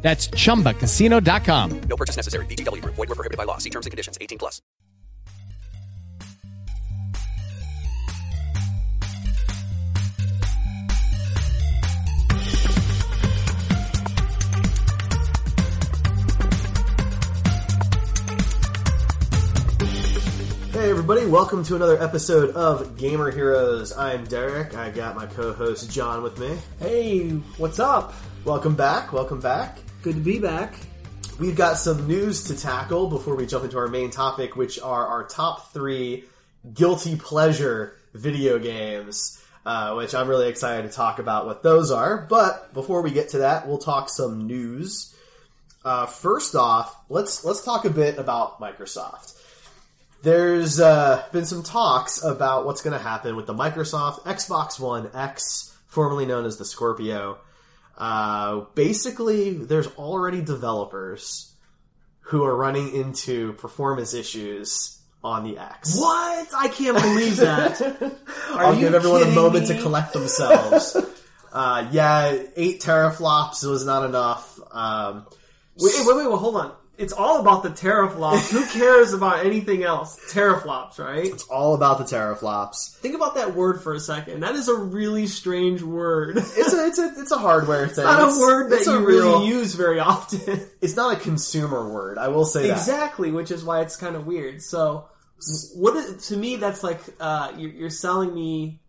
[0.00, 1.80] That's chumbacasino.com.
[1.80, 2.46] No purchase necessary.
[2.46, 2.94] VGW Group.
[2.94, 3.58] Void were prohibited by law.
[3.58, 4.16] See terms and conditions.
[4.20, 4.62] 18 plus.
[20.72, 23.92] Hey everybody, welcome to another episode of Gamer Heroes.
[23.96, 24.76] I'm Derek.
[24.76, 26.56] I got my co-host John with me.
[26.78, 28.14] Hey, what's up?
[28.44, 29.12] Welcome back.
[29.12, 29.78] Welcome back.
[30.00, 30.74] Good to be back.
[31.40, 35.06] We've got some news to tackle before we jump into our main topic, which are
[35.06, 36.24] our top three
[36.72, 39.42] guilty pleasure video games.
[39.66, 42.16] Uh, which I'm really excited to talk about what those are.
[42.16, 45.14] But before we get to that, we'll talk some news.
[45.84, 49.34] Uh, first off, let's let's talk a bit about Microsoft.
[50.22, 55.10] There's uh, been some talks about what's going to happen with the Microsoft Xbox One
[55.12, 57.38] X, formerly known as the Scorpio.
[57.98, 61.52] Uh, basically, there's already developers
[62.20, 65.98] who are running into performance issues on the X.
[65.98, 66.48] What?
[66.56, 67.80] I can't believe that.
[68.52, 69.74] Are I'll you give everyone a moment me?
[69.76, 70.96] to collect themselves.
[71.52, 74.60] uh, yeah, eight teraflops was not enough.
[74.70, 75.26] Um,
[75.80, 76.72] Wait, wait, wait, wait, hold on.
[76.98, 78.50] It's all about the teraflops.
[78.50, 80.18] Who cares about anything else?
[80.32, 81.26] Teraflops, right?
[81.26, 82.96] it's all about the teraflops.
[82.98, 84.40] Think about that word for a second.
[84.42, 86.36] That is a really strange word.
[86.38, 88.04] It's a it's a it's a hardware thing.
[88.04, 90.60] not It's- a word that you real- really use very often.
[90.80, 92.18] It's not a consumer word.
[92.18, 92.72] I will say that.
[92.76, 94.60] exactly, which is why it's kind of weird.
[94.60, 95.08] So,
[95.76, 98.80] what is, to me, that's like uh, you're, you're selling me,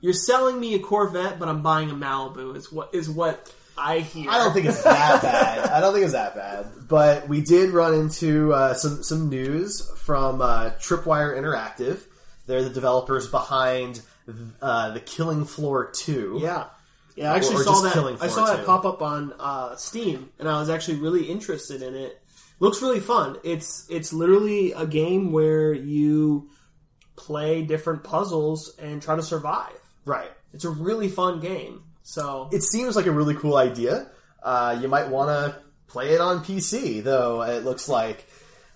[0.00, 2.56] you're selling me a Corvette, but I'm buying a Malibu.
[2.56, 4.30] Is what is what I hear.
[4.30, 5.70] I don't think it's that bad.
[5.70, 6.66] I don't think it's that bad.
[6.88, 12.00] But we did run into uh, some some news from uh, Tripwire Interactive.
[12.46, 14.00] They're the developers behind
[14.62, 16.38] uh, the Killing Floor Two.
[16.40, 16.66] Yeah.
[17.16, 18.22] Yeah, I actually Or- or saw that.
[18.22, 21.94] I saw that pop up on uh, Steam, and I was actually really interested in
[21.94, 22.20] it.
[22.60, 23.38] Looks really fun.
[23.44, 26.50] It's it's literally a game where you
[27.16, 29.72] play different puzzles and try to survive.
[30.04, 30.30] Right.
[30.52, 31.82] It's a really fun game.
[32.04, 34.08] So It seems like a really cool idea.
[34.42, 37.42] Uh, you might want to play it on PC, though.
[37.42, 38.26] It looks like.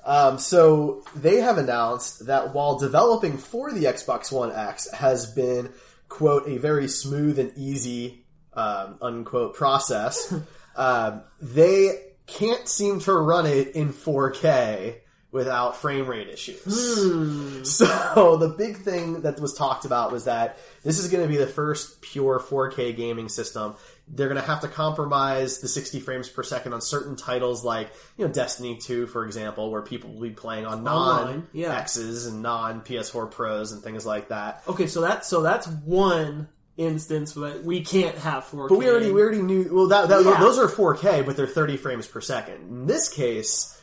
[0.04, 5.70] Um, so they have announced that while developing for the Xbox One X has been
[6.08, 8.24] quote a very smooth and easy
[8.54, 10.34] um, unquote process,
[10.76, 15.00] um, they can't seem to run it in 4K
[15.30, 16.62] without frame rate issues.
[16.64, 17.44] Hmm.
[17.64, 21.36] So the big thing that was talked about was that this is going to be
[21.36, 23.74] the first pure 4K gaming system.
[24.06, 27.90] They're going to have to compromise the 60 frames per second on certain titles like,
[28.16, 31.72] you know, Destiny 2, for example, where people will be playing on yeah.
[31.72, 34.62] non-X's and non-PS4 Pros and things like that.
[34.66, 38.68] okay, so that so that's one instance but we can't have 4K.
[38.68, 39.68] But we already we already knew.
[39.74, 40.40] Well, that, that Yeah.
[40.40, 42.54] those are 4K, but they're 30 frames per second.
[42.70, 43.77] In this case,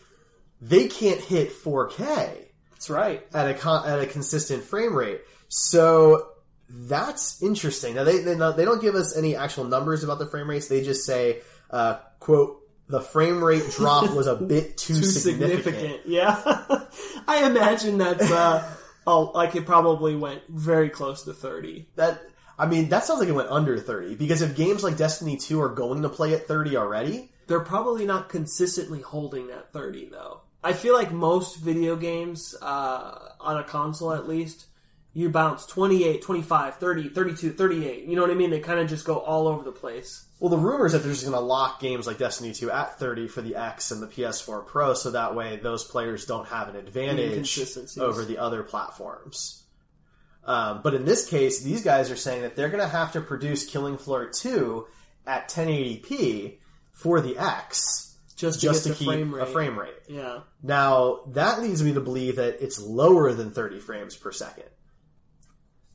[0.70, 3.26] they can't hit 4K That's right.
[3.34, 5.22] at a con- at a consistent frame rate.
[5.48, 6.30] So
[6.70, 7.96] that's interesting.
[7.96, 10.68] Now they they, not, they don't give us any actual numbers about the frame rates.
[10.68, 15.64] They just say, uh, "quote The frame rate drop was a bit too, Too significant."
[15.75, 16.02] significant.
[16.08, 16.42] Yeah.
[17.28, 18.68] I imagine that's uh
[19.08, 21.88] oh like it probably went very close to 30.
[21.96, 22.22] That
[22.58, 25.62] I mean, that sounds like it went under 30 because if games like Destiny 2
[25.62, 30.42] are going to play at 30 already, They're probably not consistently holding that 30 though.
[30.66, 34.66] I feel like most video games, uh, on a console at least,
[35.14, 38.06] you bounce 28, 25, 30, 32, 38.
[38.06, 38.50] You know what I mean?
[38.50, 40.25] They kind of just go all over the place.
[40.40, 42.98] Well, the rumor is that they're just going to lock games like Destiny 2 at
[42.98, 46.68] 30 for the X and the PS4 Pro, so that way those players don't have
[46.68, 47.59] an advantage
[48.00, 49.62] over the other platforms.
[50.45, 53.22] Um, but in this case, these guys are saying that they're going to have to
[53.22, 54.88] produce Killing Floor 2
[55.28, 56.57] at 1080p
[56.92, 59.96] for the X Just to just to keep frame a frame rate.
[60.08, 60.42] Yeah.
[60.62, 64.66] Now, that leads me to believe that it's lower than 30 frames per second.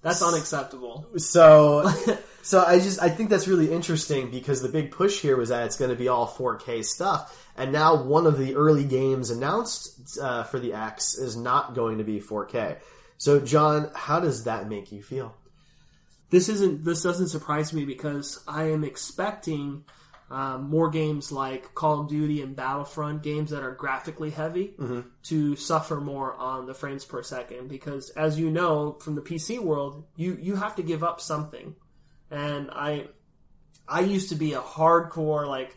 [0.01, 1.07] That's unacceptable.
[1.19, 1.87] So,
[2.43, 5.67] so I just I think that's really interesting because the big push here was that
[5.67, 10.19] it's going to be all 4K stuff, and now one of the early games announced
[10.19, 12.79] uh, for the X is not going to be 4K.
[13.19, 15.35] So, John, how does that make you feel?
[16.31, 19.85] this isn't this doesn't surprise me because I am expecting
[20.31, 24.75] um, more games like Call of Duty and Battlefront, games that are graphically heavy,
[25.25, 27.69] to suffer more on the frames per second.
[27.69, 31.75] Because as you know from the PC world, you you have to give up something,
[32.31, 33.09] and I
[33.88, 35.77] I used to be a hardcore like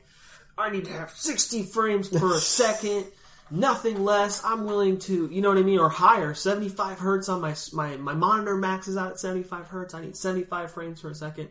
[0.55, 3.05] I need to have 60 frames per second,
[3.49, 4.43] nothing less.
[4.45, 7.97] I'm willing to, you know what I mean, or higher, 75 hertz on my my
[7.97, 9.93] my monitor maxes out at 75 hertz.
[9.95, 11.49] I need 75 frames per second,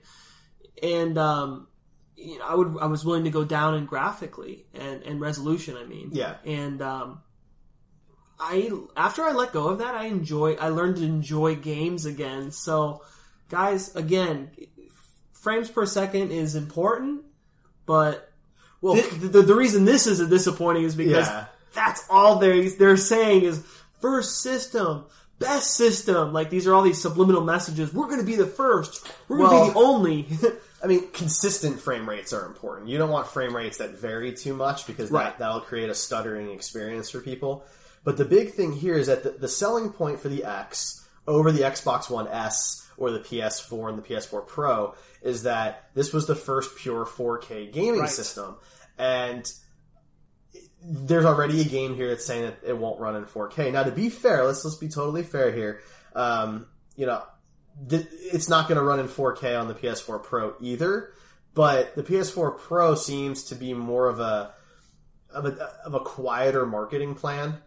[0.80, 1.66] and um,
[2.22, 5.76] you know, I would I was willing to go down in graphically and and resolution.
[5.76, 6.36] I mean, Yeah.
[6.44, 7.20] and um,
[8.38, 10.54] I after I let go of that, I enjoy.
[10.54, 12.50] I learned to enjoy games again.
[12.50, 13.02] So,
[13.48, 14.50] guys, again,
[15.32, 17.22] frames per second is important,
[17.86, 18.30] but
[18.80, 21.46] Well, the, the, the reason this is disappointing is because Yeah.
[21.74, 23.62] that's all they they're saying is
[24.00, 25.04] first system,
[25.38, 26.32] best system.
[26.32, 27.92] Like these are all these subliminal messages.
[27.94, 29.06] We're going to be the first.
[29.28, 30.58] We're going to Well- be the only.
[30.82, 32.88] I mean, consistent frame rates are important.
[32.88, 35.24] You don't want frame rates that vary too much because Right.
[35.24, 37.64] that, that'll create a stuttering experience for people.
[38.04, 41.52] But the big thing here is that the, the selling point for the X over
[41.52, 46.26] the Xbox One S or the PS4 and the PS4 Pro is that this was
[46.26, 48.08] the first pure 4K gaming Right.
[48.10, 48.56] system.
[48.98, 49.48] And
[50.84, 53.72] there's already a game here that's saying that it won't run in 4K.
[53.72, 55.80] Now, to be fair, let's let's be totally fair here.
[56.16, 57.22] Um, you know,
[57.88, 61.12] th- it's not going to run in 4K on the PS4 Pro either.
[61.54, 64.54] But the PS4 Pro seems to be more of a
[65.30, 65.50] of a
[65.84, 67.58] of a quieter marketing plan.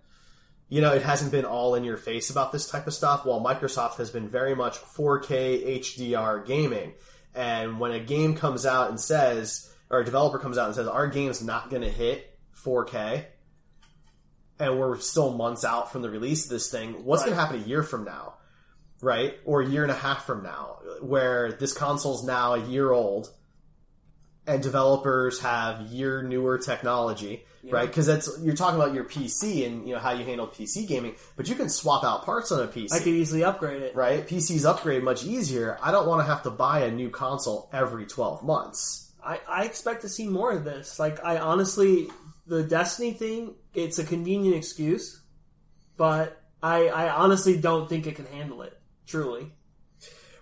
[0.69, 3.39] You know, it hasn't been all in your face about this type of stuff, while
[3.39, 6.93] Microsoft has been very much 4K HDR gaming.
[7.35, 10.87] And when a game comes out and says, or a developer comes out and says,
[10.87, 13.25] our game's not going to hit 4K,
[14.57, 17.27] and we're still months out from the release of this thing, what's Right.
[17.27, 18.34] going to happen a year from now?
[19.01, 19.35] Right?
[19.45, 23.29] Or a year and a half from now, where this console's now a year old
[24.47, 27.87] and developers have year newer technology, right?
[27.87, 31.15] Because that's you're talking about your PC and you know how you handle PC gaming,
[31.35, 33.95] but you can swap out parts on a PC, I could easily upgrade it.
[33.95, 34.25] right?
[34.27, 35.77] PCs upgrade much easier.
[35.81, 39.11] I don't want to have to buy a new console every 12 months.
[39.23, 40.99] I, I expect to see more of this.
[40.99, 42.07] Like, I honestly,
[42.45, 45.19] the Destiny thing, it's a convenient excuse,
[45.97, 48.79] but I, I honestly don't think it can handle it.
[49.07, 49.51] Truly.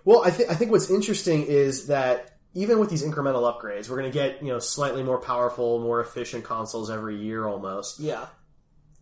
[0.04, 3.98] Well, I think I think what's interesting is that even with these incremental upgrades, we're
[3.98, 8.00] going to get you know slightly more powerful, more efficient consoles every year almost.
[8.00, 8.26] Yeah.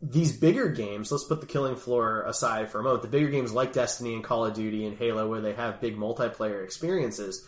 [0.01, 3.03] these bigger games, let's put the killing floor aside for a moment.
[3.03, 5.97] The bigger games like Destiny and Call of Duty and Halo, where they have big
[5.97, 7.47] multiplayer experiences,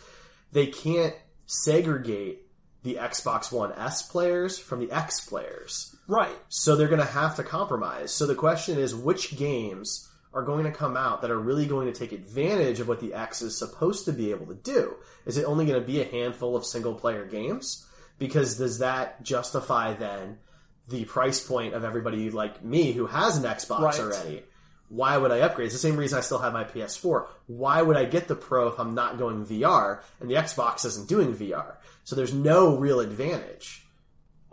[0.53, 1.13] they can't
[1.47, 2.41] segregate
[2.83, 5.95] the Xbox One S players from the X players.
[6.07, 6.35] Right.
[6.49, 8.13] So they're going to have to compromise.
[8.13, 11.91] So the question is, which games are going to come out that are really going
[11.91, 14.95] to take advantage of what the X is supposed to be able to do?
[15.25, 17.87] Is it only going to be a handful of single player games?
[18.19, 20.37] Because does that justify then
[20.89, 23.99] the price point of everybody like me who has an Xbox Right.
[23.99, 24.43] already?
[24.89, 25.67] Why would I upgrade?
[25.67, 27.25] It's the same reason I still have my PS4.
[27.47, 31.07] Why would I get the Pro if I'm not going VR and the Xbox isn't
[31.07, 31.77] doing VR?
[32.03, 33.84] So there's no real advantage.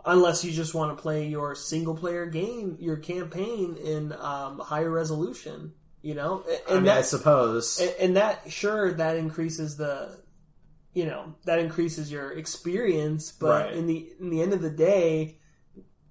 [0.05, 4.89] Unless you just want to play your single player game, your campaign in um, higher
[4.89, 6.43] resolution, you know?
[6.69, 7.79] And I mean, I suppose.
[7.79, 10.21] and, and that sure that increases the
[10.93, 13.73] you know that increases your experience but Right.
[13.73, 15.39] in the in the end of the day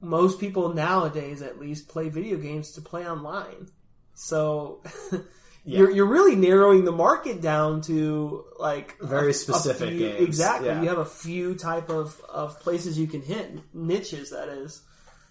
[0.01, 3.69] most people nowadays at least play video games to play online
[4.15, 4.83] so
[5.65, 10.21] you're you're really narrowing the market down to like Very a- a specific few- games,
[10.21, 10.69] exactly.
[10.69, 10.83] Yeah.
[10.83, 14.83] you have a few type of of places you can hit niches that is.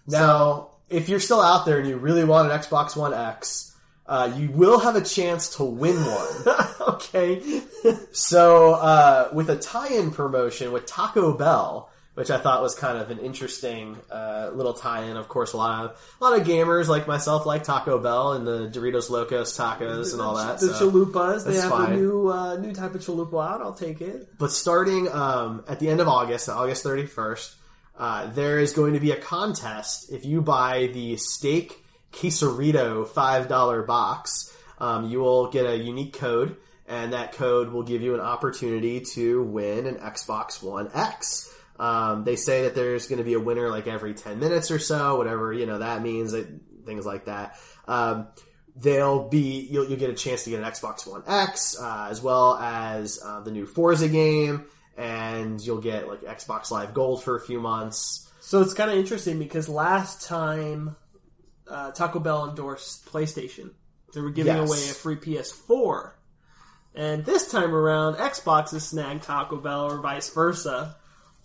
[0.08, 3.76] Now, if you're still out there and you really want an Xbox One X,
[4.08, 6.56] uh, you will have a chance to win one.
[6.96, 7.62] okay.
[8.12, 13.10] So, uh, with a tie-in promotion with Taco Bell, which I thought was kind of
[13.10, 15.16] an interesting uh, little tie-in.
[15.16, 18.46] Of course, a lot of a lot of gamers like myself like Taco Bell and
[18.46, 20.60] the Doritos Locos tacos and all that.
[20.60, 24.02] the so- chalupas they have a new uh, new type of chalupa out i'll take
[24.02, 27.56] it But starting um, at the end of August, August 31st,
[27.98, 30.12] uh, there is going to be a contest.
[30.12, 36.58] If you buy the steak quesarito $5 box, um, you will get a unique code,
[36.88, 41.54] and that code will give you an opportunity to win an Xbox One X.
[41.82, 44.78] Um, they say that there's going to be a winner like every 10 minutes or
[44.78, 46.32] so, whatever, you know, that means,
[46.86, 47.58] things like that.
[47.88, 48.28] Um,
[48.76, 52.22] they'll be you'll, you'll get a chance to get an Xbox One X uh, as
[52.22, 57.36] well as uh, the new Forza game, and you'll get like Xbox Live Gold for
[57.36, 58.30] a few months.
[58.42, 60.96] So it's kind of interesting because last time
[61.68, 63.72] uh, Taco Bell endorsed PlayStation,
[64.14, 64.70] they were giving Yes.
[64.70, 66.12] away a free PS4,
[66.94, 70.96] and this time around, Xbox has snagged Taco Bell or vice versa.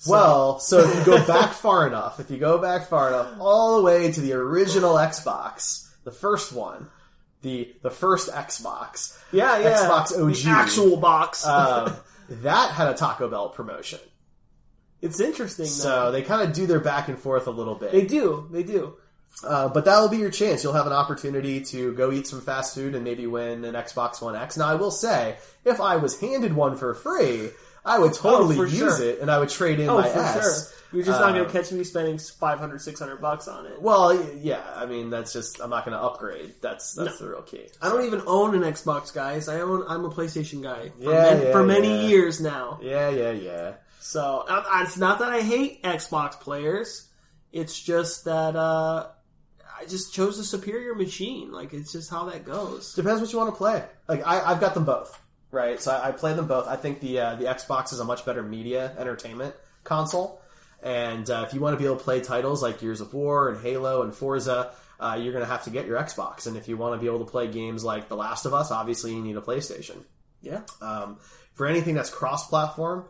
[0.06, 3.76] Well, so if you go back far enough, if you go back far enough, all
[3.78, 6.88] the way to the original Xbox, the first one,
[7.42, 9.76] the the first Xbox, Yeah, yeah.
[9.78, 11.46] Xbox OG, The actual box.
[11.46, 11.94] um,
[12.28, 14.00] that had a Taco Bell promotion.
[15.00, 15.66] it's interesting.
[15.66, 16.12] So though.
[16.12, 17.92] they kind of do their back and forth a little bit.
[17.92, 18.48] they do.
[18.50, 18.96] They do.
[19.44, 20.64] Uh, but that'll be your chance.
[20.64, 24.22] You'll have an opportunity to go eat some fast food and maybe win an Xbox
[24.22, 24.56] One X.
[24.56, 27.50] Now, I will say, if I was handed one for free,
[27.86, 29.02] I would totally Oh, use sure.
[29.02, 30.34] it and I would trade in Oh, my for S.
[30.70, 30.72] sure.
[30.92, 33.80] You're just not going to catch me spending 500, 600 bucks on it.
[33.82, 34.62] Well, yeah.
[34.74, 36.54] I mean, that's just I'm not going to upgrade.
[36.60, 37.66] That's that's the real key.
[37.82, 39.48] I don't even own an Xbox, guys.
[39.48, 39.84] I own.
[39.88, 42.08] I'm a PlayStation guy for, Yeah, man- yeah, for many yeah.
[42.08, 42.78] years now.
[42.82, 43.72] Yeah, yeah, yeah.
[44.00, 47.08] So uh, it's not that I hate Xbox players.
[47.52, 49.08] It's just that uh,
[49.80, 51.50] I just chose a superior machine.
[51.52, 52.94] Like it's just how that goes.
[52.94, 53.84] Depends what you want to play.
[54.08, 55.20] Like I, I've got them both,
[55.56, 55.80] right?
[55.80, 56.68] So I, I play them both.
[56.68, 60.40] I think the uh, the Xbox is a much better media entertainment console,
[60.82, 63.48] and uh, if you want to be able to play titles like Gears of War
[63.48, 66.46] and Halo and Forza, uh, you're going to have to get your Xbox.
[66.46, 68.70] And if you want to be able to play games like The Last of Us,
[68.70, 70.04] obviously you need a PlayStation.
[70.42, 70.60] Yeah.
[70.80, 71.18] Um,
[71.54, 73.06] for anything that's cross-platform,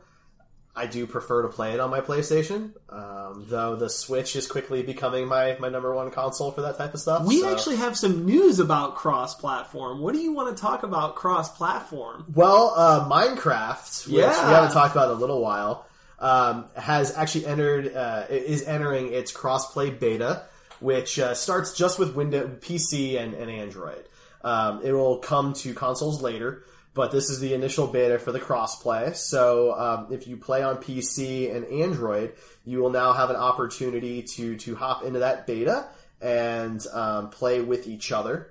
[0.79, 2.73] I do prefer to play it on my PlayStation.
[2.91, 6.93] Um, though the Switch is quickly becoming my, my number one console for that type
[6.93, 7.25] of stuff.
[7.25, 10.01] We so- actually have some news about cross-platform.
[10.01, 12.27] What do you want to talk about cross-platform?
[12.35, 14.49] Well, uh, Minecraft, which Yeah.
[14.49, 15.87] we haven't talked about in a little while,
[16.19, 20.43] um, has actually entered uh, is entering its cross play beta,
[20.81, 24.05] which uh, starts just with Windows, PC, and, and Android.
[24.43, 26.63] Um, it will come to consoles later,
[26.97, 29.15] but this is the initial beta for the crossplay.
[29.15, 32.33] So um, if you play on PC and Android,
[32.65, 35.87] you will now have an opportunity to to hop into that beta
[36.23, 38.51] and um, play with each other,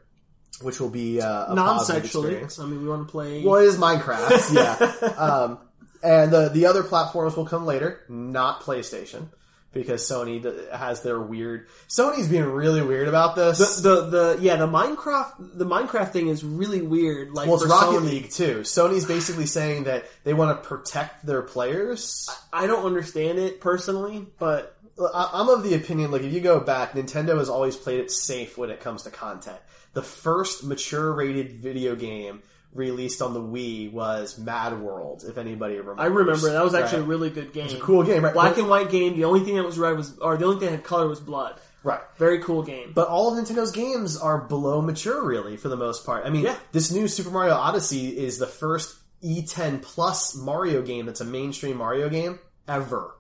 [0.62, 2.38] which will be uh, Non-sexually.
[2.38, 3.44] I mean, we want to play.
[3.44, 5.08] Well, it is Minecraft, yeah.
[5.18, 5.58] um,
[6.04, 9.30] and the the other platforms will come later, not PlayStation,
[9.76, 10.42] because Sony
[10.72, 11.68] has their weird.
[11.88, 13.82] Sony's being really weird about this.
[13.82, 17.32] the, the the yeah the Minecraft the Minecraft thing is really weird.
[17.32, 18.10] Like well, it's Rocket Sony.
[18.10, 18.62] League too.
[18.62, 22.28] Sony's basically saying that they want to protect their players.
[22.52, 26.60] I don't understand it personally, but I- I'm of the opinion, like if you go
[26.60, 29.58] back, Nintendo has always played it safe when it comes to content.
[29.94, 32.42] The first mature rated video game
[32.76, 36.04] released on the Wii was Mad World, if anybody remembers.
[36.04, 37.06] I remember that was actually Right.
[37.06, 37.66] a really good game.
[37.66, 38.34] It's a cool game, right?
[38.34, 39.16] Black But- and white game.
[39.16, 41.20] The only thing that was red was, or the only thing that had color was
[41.20, 41.56] blood.
[41.84, 42.02] Right.
[42.18, 42.92] Very cool game.
[42.94, 46.26] But all of Nintendo's games are below mature, really, for the most part.
[46.26, 46.56] I mean, Yeah.
[46.72, 51.78] this new Super Mario Odyssey is the first E10 plus Mario game that's a mainstream
[51.78, 53.12] Mario game ever.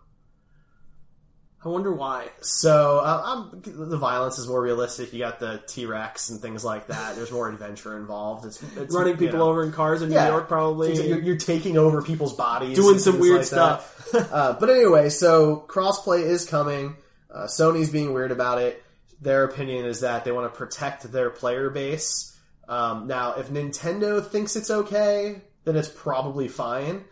[1.65, 2.27] I wonder why.
[2.41, 5.11] So uh, I'm, the violence is more realistic.
[5.11, 7.15] You got the T Rex and things like that.
[7.15, 8.45] There's more adventure involved.
[8.45, 10.25] It's, it's Running people know, over in cars in yeah.
[10.25, 10.95] New York, probably.
[10.95, 14.09] You're, you're taking over people's bodies, Doing some weird like stuff.
[14.13, 16.97] uh, but anyway, so crossplay is coming.
[17.33, 18.83] Uh, Sony's being weird about it.
[19.21, 22.37] Their opinion is that they want to protect their player base.
[22.69, 27.05] Um, now, if Nintendo thinks it's okay, then it's probably fine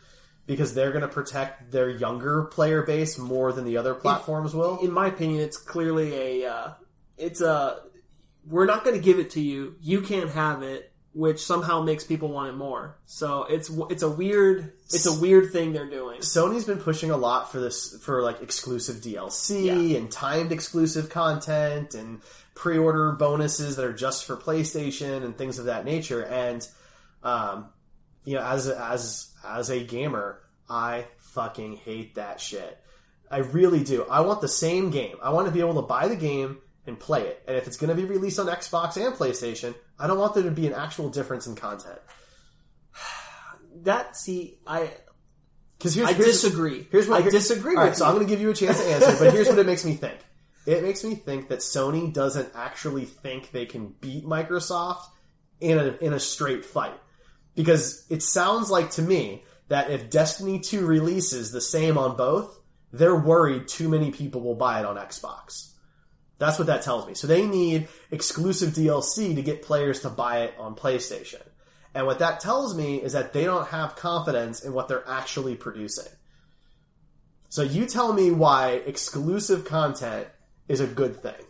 [0.45, 4.79] because they're going to protect their younger player base more than the other platforms will.
[4.79, 6.51] in my opinion, it's clearly a.
[6.51, 6.73] Uh,
[7.17, 7.79] it's a.
[8.47, 9.75] We're not going to give it to you.
[9.81, 12.97] You can't have it, which somehow makes people want it more.
[13.05, 16.19] So it's it's a weird it's a weird thing they're doing.
[16.19, 19.97] Sony's been pushing a lot for this for like exclusive DLC Yeah.
[19.97, 22.19] and timed exclusive content and
[22.55, 26.23] pre-order bonuses that are just for PlayStation and things of that nature.
[26.25, 26.67] And
[27.23, 27.69] um,
[28.25, 30.39] you know, as a, as as a gamer,
[30.70, 32.77] I fucking hate that shit.
[33.30, 34.03] I really do.
[34.10, 35.15] I want the same game.
[35.22, 37.42] I want to be able to buy the game and play it.
[37.48, 40.44] And if it's going to be released on Xbox and PlayStation, I don't want there
[40.44, 42.00] to be an actual difference in content.
[43.84, 44.92] That see, I
[45.77, 46.88] Because here's I here's- disagree.
[46.92, 48.06] Here's what I disagree All right, with so.
[48.06, 49.96] I'm going to give you a chance to answer, but here's what it makes me
[49.96, 50.20] think.
[50.65, 55.01] It makes me think that Sony doesn't actually think they can beat Microsoft
[55.60, 56.94] in a in a straight fight,
[57.55, 62.60] because it sounds like to me that if Destiny 2 releases the same on both,
[62.91, 65.72] they're worried too many people will buy it on Xbox.
[66.38, 67.13] That's what that tells me.
[67.13, 71.41] So they need exclusive DLC to get players to buy it on PlayStation.
[71.95, 75.55] And what that tells me is that they don't have confidence in what they're actually
[75.55, 76.12] producing.
[77.50, 80.27] So you tell me why exclusive content
[80.67, 81.45] is a good thing.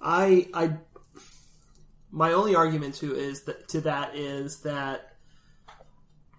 [0.00, 0.76] I I
[2.10, 5.10] my only argument to is that to that is that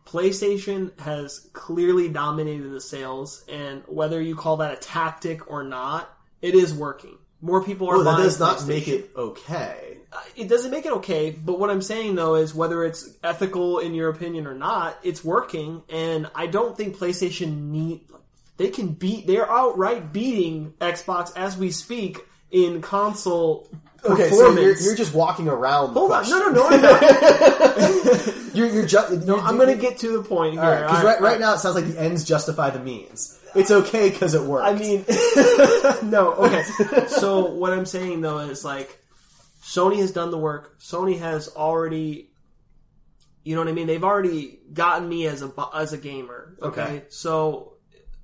[0.06, 6.12] PlayStation has clearly dominated the sales, and whether you call that a tactic or not,
[6.42, 7.18] it is working.
[7.42, 9.98] More people are Well, that does not make it okay.
[10.12, 13.80] Uh, it doesn't make it okay, but what I'm saying though is whether it's ethical
[13.80, 18.02] in your opinion or not, it's working, and I don't think PlayStation need.
[18.58, 19.26] They can beat.
[19.26, 22.20] They're outright beating Xbox as we speak
[22.52, 23.70] in console
[24.04, 25.94] Okay, so you're, you're just walking around.
[25.94, 26.40] The Hold on, question.
[26.40, 28.36] no, no, no, I'm not.
[28.54, 30.62] You're, you're ju- No, I'm going to get to the point here.
[30.62, 33.40] because I- right, right now it sounds like the ends justify the means.
[33.56, 34.68] It's okay because it works.
[34.68, 35.06] I mean,
[36.10, 36.34] no.
[36.34, 37.08] Okay.
[37.08, 38.98] So what I'm saying though is like,
[39.64, 40.80] Sony has done the work.
[40.82, 42.30] Sony has already,
[43.44, 43.88] you know what I mean.
[43.88, 46.58] They've already gotten me as a as a gamer.
[46.62, 46.82] Okay.
[46.82, 47.04] Okay.
[47.10, 47.74] So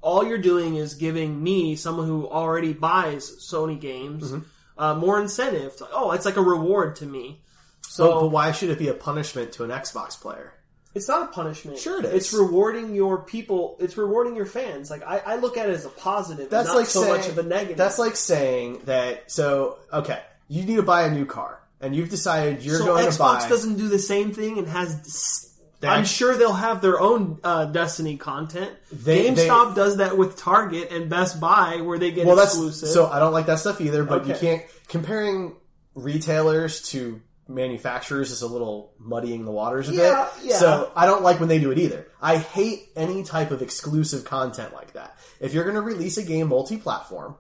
[0.02, 4.44] all you're doing is giving me someone who already buys Sony games mm-hmm.
[4.78, 5.76] Uh, more incentive.
[5.78, 7.42] To, oh, it's like a reward to me.
[7.82, 10.54] So but, but why should it be a punishment to an Xbox player?
[10.94, 11.78] It's not a punishment.
[11.78, 12.14] Sure it is.
[12.14, 13.78] It's rewarding your people.
[13.80, 14.90] It's rewarding your fans.
[14.90, 16.50] Like I, I look at it as a positive.
[16.50, 17.78] That's not like so saying, much of a negative.
[17.78, 19.32] That's like saying that.
[19.32, 23.06] So okay, you need to buy a new car, and you've decided you're so going
[23.06, 23.50] Xbox to buy.
[23.50, 25.54] doesn't do the same thing and has.
[25.80, 28.72] They I'm sure they'll have their own uh, Destiny content.
[28.92, 32.90] They- GameStop does that with Target and Best Buy, where they get well, that's exclusive.
[32.90, 34.04] so I don't like that stuff either.
[34.04, 35.56] But you can't comparing
[35.94, 40.46] retailers to manufacturers is a little muddying the waters a Yeah, bit.
[40.52, 40.58] yeah.
[40.58, 42.08] So I don't like when they do it either.
[42.22, 45.18] I hate any type of exclusive content like that.
[45.40, 47.36] If you're going to release a game multi-platform,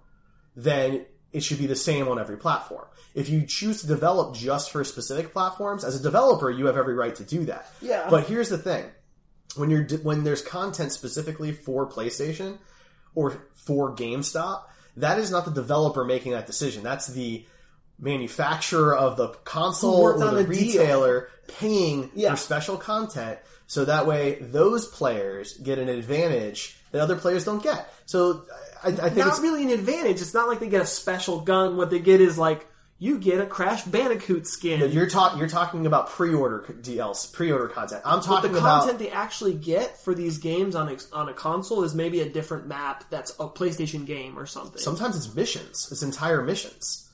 [0.56, 1.06] then
[1.38, 2.86] it should be the same on every platform.
[3.13, 6.94] If you choose to develop just for specific platforms, as a developer, you have every
[6.94, 7.67] right to do that.
[7.82, 8.08] Yeah.
[8.10, 8.86] But here's the thing:
[9.56, 12.58] when you're when there's content specifically for PlayStation
[13.15, 14.63] or for GameStop,
[14.98, 16.84] that is not the developer making that decision.
[16.84, 17.46] That's the
[18.00, 22.32] manufacturer of the console or the the retailer paying Yeah.
[22.32, 27.62] for special content so that way those players get an advantage that other players don't
[27.63, 27.91] get.
[28.06, 28.46] So
[28.84, 30.22] I, I think not it's really an advantage.
[30.22, 31.77] It's not like they get a special gun.
[31.77, 32.67] What they get is like
[33.00, 34.91] you get a Crash Bandicoot skin.
[34.91, 38.01] you're talking you're talking about pre-order DLC, pre-order content.
[38.05, 40.98] I'm But talking the about the content they actually get for these games on a,
[41.13, 44.79] on a console is maybe a different map that's a PlayStation game or something.
[44.81, 45.89] sometimes it's missions.
[45.91, 47.07] It's entire missions.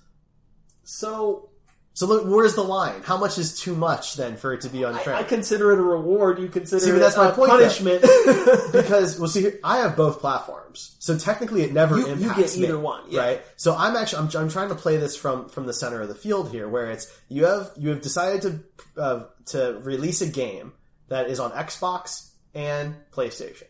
[0.83, 1.49] so
[1.95, 3.03] So look, where's the line?
[3.03, 5.13] How much is too much then for it to be unfair?
[5.13, 6.39] I, I consider it a reward.
[6.39, 8.01] You consider See, but it that's my point, punishment.
[8.71, 12.77] because well, see, I have both platforms, so technically it never You- you get either
[12.77, 13.21] me, one, yeah.
[13.21, 13.41] right?
[13.57, 16.15] So I'm actually I'm, I'm trying to play this from from the center of the
[16.15, 18.41] field here, where it's you have you have decided
[18.95, 20.73] to uh, to release a game
[21.09, 23.67] that is on Xbox and PlayStation.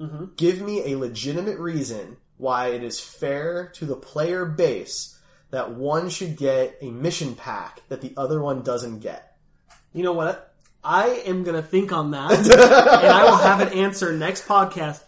[0.00, 0.26] Mm-hmm.
[0.36, 5.11] Give me a legitimate reason why it is fair to the player base
[5.52, 9.36] that one should get a mission pack that the other one doesn't get.
[9.92, 10.52] you know what?
[10.82, 15.00] I am gonna think on that, and I will have an answer next podcast,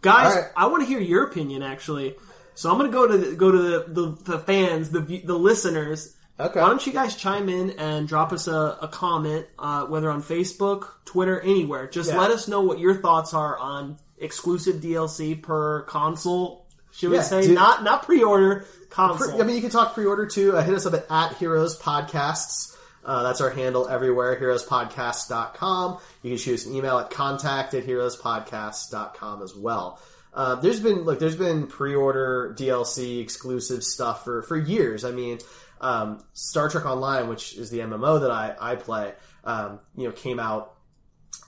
[0.00, 0.36] guys.
[0.36, 0.44] Right.
[0.56, 2.14] I want to hear your opinion actually.
[2.54, 6.14] So I'm gonna go to the, go to the, the, the fans, the the listeners.
[6.38, 6.60] Okay.
[6.60, 10.22] Why don't you guys chime in and drop us a, a comment, uh, whether on
[10.22, 11.88] Facebook, Twitter, anywhere.
[11.88, 12.20] Just Yeah.
[12.20, 16.65] let us know what your thoughts are on exclusive DLC per console.
[16.96, 19.32] Should we say do- not not pre-order console?
[19.32, 20.56] Pre- I mean, you can talk pre-order too.
[20.56, 22.74] Uh, hit us up at, at Heroes Podcasts.
[23.04, 25.98] Uh, that's our handle everywhere, heroespodcast.com.
[26.22, 30.00] You can shoot us an email at contact at heroespodcast.com as well.
[30.34, 35.04] Uh, there's been, look, there's been pre-order DLC exclusive stuff for, for years.
[35.04, 35.38] I mean,
[35.80, 40.12] um, Star Trek Online, which is the MMO that I, I play, um, you know,
[40.12, 40.74] came out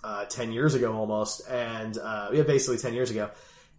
[0.05, 3.31] uh, 10 years ago almost, and uh, yeah, basically 10 years ago.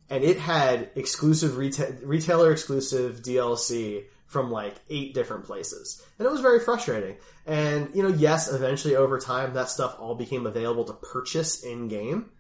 [0.10, 6.04] And it had exclusive reta- retailer exclusive DLC from like eight different places.
[6.18, 7.18] And it was very frustrating.
[7.46, 11.88] And, you know, yes, eventually over time that stuff all became available to purchase in
[11.88, 12.32] game.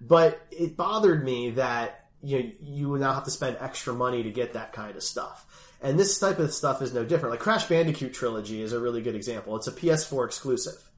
[0.00, 4.22] But it bothered me that you know, you would now have to spend extra money
[4.24, 5.46] to get that kind of stuff.
[5.80, 7.32] And this type of stuff is no different.
[7.32, 9.56] Like Crash Bandicoot Trilogy is a really good example.
[9.56, 10.90] It's a PS4 exclusive.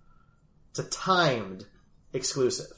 [0.70, 1.66] It's a timed
[2.12, 2.72] exclusive.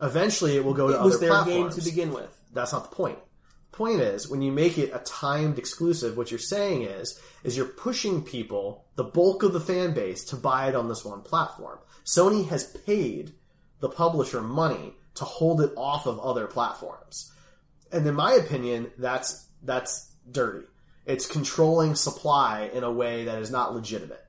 [0.00, 1.74] Eventually, it will go to it was other their platforms.
[1.74, 2.35] game to begin with.
[2.56, 3.18] That's not the point.
[3.70, 7.56] The Point is, when you make it a timed exclusive, what you're saying is, is
[7.56, 11.22] you're pushing people, the bulk of the fan base, to buy it on this one
[11.22, 11.78] platform.
[12.04, 13.34] Sony has paid
[13.80, 17.32] the publisher money to hold it off of other platforms.
[17.92, 20.66] And in my opinion, that's, that's dirty.
[21.04, 24.24] It's controlling supply in a way that is not legitimate.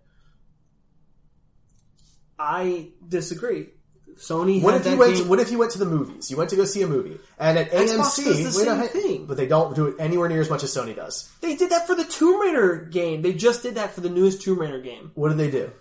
[2.37, 3.69] I disagree.
[4.17, 5.13] Sony What had if you went?
[5.15, 5.23] game.
[5.23, 6.29] To, what if you went to the movies?
[6.31, 9.25] You went to go see a movie, and at Xbox AMC, does the same thing.
[9.25, 11.29] but they don't do it anywhere near as much as Sony does.
[11.41, 13.21] They did that for the Tomb Raider game.
[13.21, 15.11] They just did that for the newest Tomb Raider game.
[15.15, 15.71] What do they do?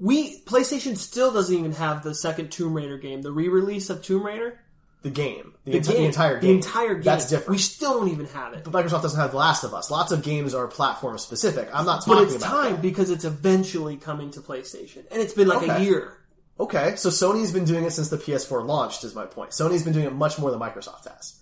[0.00, 4.24] We PlayStation still doesn't even have the second Tomb Raider game, the re-release of Tomb
[4.24, 4.58] Raider.
[5.02, 7.02] The game, the, The, enti- game, the entire game, the entire game.
[7.04, 7.50] That's different.
[7.52, 9.90] We still don't even have it, but Microsoft doesn't have The Last of Us.
[9.90, 11.70] Lots of games are platform specific.
[11.72, 12.14] I'm not talking.
[12.14, 12.82] but it's about time that.
[12.82, 16.12] because it's eventually coming to PlayStation, and it's been like a year.
[16.60, 19.02] Okay, so Sony's been doing it since the PS4 launched.
[19.02, 19.50] Is my point.
[19.50, 21.40] Sony's been doing it much more than Microsoft has.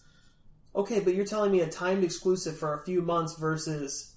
[0.76, 4.14] Okay, but you're telling me a timed exclusive for a few months versus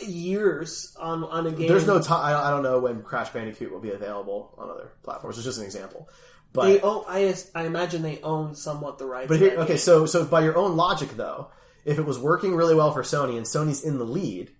[0.00, 1.68] years on on a game.
[1.68, 2.36] There's no time.
[2.36, 5.38] I don't know when Crash Bandicoot will be available on other platforms.
[5.38, 6.08] It's just an example.
[6.52, 7.04] But They own.
[7.06, 9.28] I I imagine they own somewhat the rights.
[9.28, 9.78] But here, okay, game.
[9.78, 11.52] so so by your own logic, though,
[11.84, 14.50] if it was working really well for Sony and Sony's in the lead,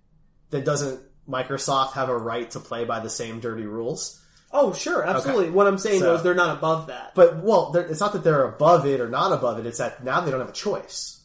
[0.51, 4.22] then doesn't Microsoft have a right to play by the same dirty rules?
[4.53, 5.51] Oh sure, absolutely.
[5.51, 7.15] What I'm saying So- though is they're not above that.
[7.15, 9.67] But well, it's not that they're above it or not above it.
[9.67, 11.21] It's that now they don't have a choice.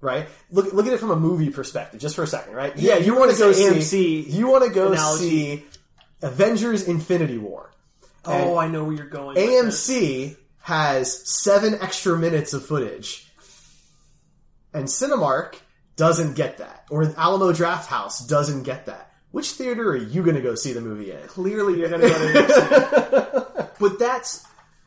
[0.00, 0.28] Right?
[0.52, 2.54] Look look at it from a movie perspective, just for a second.
[2.54, 2.76] Right?
[2.76, 5.28] Yeah, you you want to go say see AMC you want to go analogy.
[5.28, 5.66] see
[6.22, 7.72] Avengers: Infinity War.
[8.24, 9.36] oh, I know where you're going.
[9.36, 13.26] AMC has seven extra minutes of footage,
[14.72, 15.54] and Cinemark
[15.96, 19.07] doesn't get that, or Alamo Draft House doesn't get that.
[19.30, 21.20] Which theater are you going to go see the movie in?
[21.26, 24.46] Clearly, you're going to go to but that's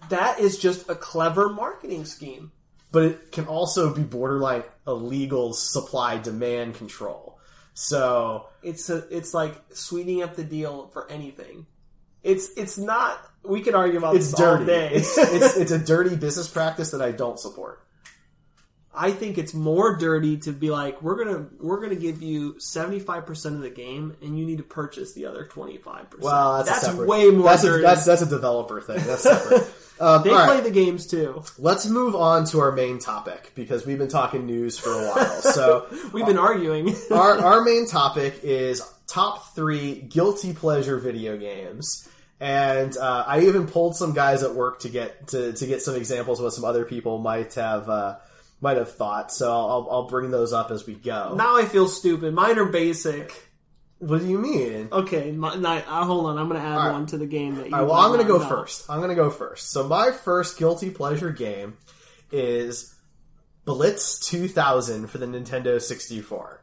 [0.09, 2.51] that is just a clever marketing scheme.
[2.91, 7.39] But it can also be borderline illegal supply demand control.
[7.73, 11.67] So It's a, it's like sweetening up the deal for anything.
[12.23, 13.19] It's it's not.
[13.43, 14.65] We can argue about it's this all dirty.
[14.65, 14.89] day.
[14.93, 17.83] It's, it's it's a dirty business practice that I don't support.
[18.93, 22.99] I think it's more dirty to be like, we're gonna we're gonna give you seventy
[22.99, 26.23] five percent of the game, and you need to purchase the other twenty five percent.
[26.23, 27.83] Well, that's, a separate, way more That's a, dirty.
[27.83, 29.03] that's that's a developer thing.
[29.05, 29.71] That's separate.
[30.01, 30.63] Um, they play right.
[30.63, 31.43] the games too.
[31.59, 35.41] Let's move on to our main topic because we've been talking news for a while.
[35.41, 36.95] So We've been arguing.
[37.11, 42.09] our our main topic is top three guilty pleasure video games.
[42.39, 45.95] And uh, I even pulled some guys at work to get to, to get some
[45.95, 48.15] examples of what some other people might have uh,
[48.61, 49.31] might have thought.
[49.33, 51.33] So I'll, I'll bring those up as we go.
[51.35, 52.33] now I feel stupid.
[52.33, 53.33] Mine are basic.
[53.99, 54.89] what do you mean?
[54.91, 56.37] Okay, my, not, uh, hold on.
[56.37, 56.91] I'm gonna add right.
[56.91, 57.75] one to the game that you.
[57.75, 58.89] Right, well, I'm going to go first.
[58.89, 59.71] I'm going to go first.
[59.71, 61.77] So my first guilty pleasure game
[62.31, 62.95] is
[63.65, 66.60] Blitz 2000 for the Nintendo 64.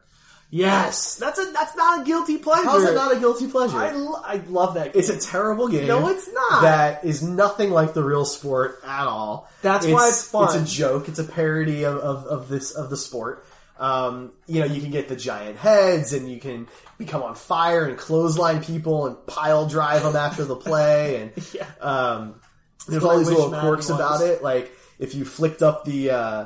[0.51, 2.65] Yes, that's a that's not a guilty pleasure.
[2.67, 3.77] How's it not a guilty pleasure?
[3.77, 4.93] I, lo- I love that.
[4.93, 4.99] Game.
[4.99, 5.87] It's a terrible game.
[5.87, 6.61] No, it's not.
[6.63, 9.47] That is nothing like the real sport at all.
[9.61, 10.45] That's why it's fun.
[10.45, 11.07] It's a joke.
[11.07, 13.45] It's a parody of, of, of this of the sport.
[13.77, 17.85] Um, you know, you can get the giant heads, and you can become on fire
[17.85, 21.29] and clothesline people and pile drive them after the play.
[21.37, 21.67] And Yeah.
[21.79, 22.41] um,
[22.87, 24.41] there's all these little quirks about it.
[24.41, 26.45] Like if you flicked up the uh,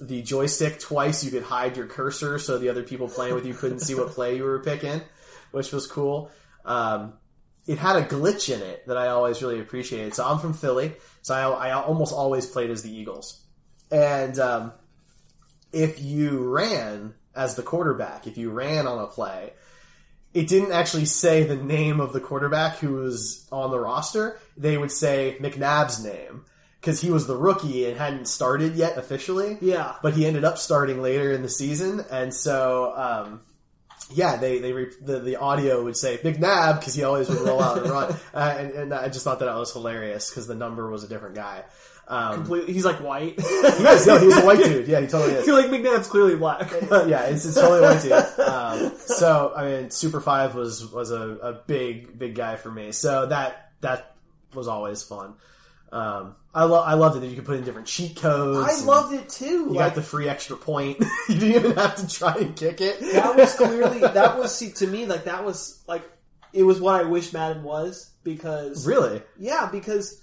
[0.00, 3.54] the joystick twice, you could hide your cursor so the other people playing with you
[3.54, 5.02] couldn't see what play you were picking,
[5.50, 6.30] which was cool.
[6.64, 7.14] Um,
[7.66, 10.14] it had a glitch in it that I always really appreciated.
[10.14, 13.44] So I'm from Philly, so I, I almost always played as the Eagles.
[13.92, 14.72] And um,
[15.72, 19.52] if you ran as the quarterback, if you ran on a play,
[20.32, 24.38] it didn't actually say the name of the quarterback who was on the roster.
[24.56, 26.44] They would say McNabb's name
[26.80, 29.58] because he was the rookie and hadn't started yet officially.
[29.60, 29.94] Yeah.
[30.02, 33.40] but he ended up starting later in the season, and so um,
[34.12, 37.62] yeah, they they re- the the audio would say McNabb because he always would roll
[37.62, 40.88] out and run, uh, and, and I just thought that was hilarious because the number
[40.90, 41.64] was a different guy.
[42.08, 43.40] Um, Completely, he's like white.
[43.40, 44.88] he is, no, he's a white dude.
[44.88, 45.46] Yeah, he totally is.
[45.46, 46.72] You're like McNabb's clearly black.
[47.06, 48.12] yeah, it's, it's totally white dude.
[48.44, 52.90] Um, so I mean, Super Five was was a, a big big guy for me.
[52.90, 54.16] So that that
[54.54, 55.34] was always fun.
[55.92, 58.82] Um, I love I loved it that you could put in different cheat codes.
[58.82, 59.46] I loved it too.
[59.46, 60.98] You Like, got the free extra point.
[61.28, 63.00] you didn't even have to try and kick it.
[63.00, 66.02] that was clearly that was see, to me like that was like
[66.52, 69.22] it was what I wish Madden was because really.
[69.38, 70.20] yeah because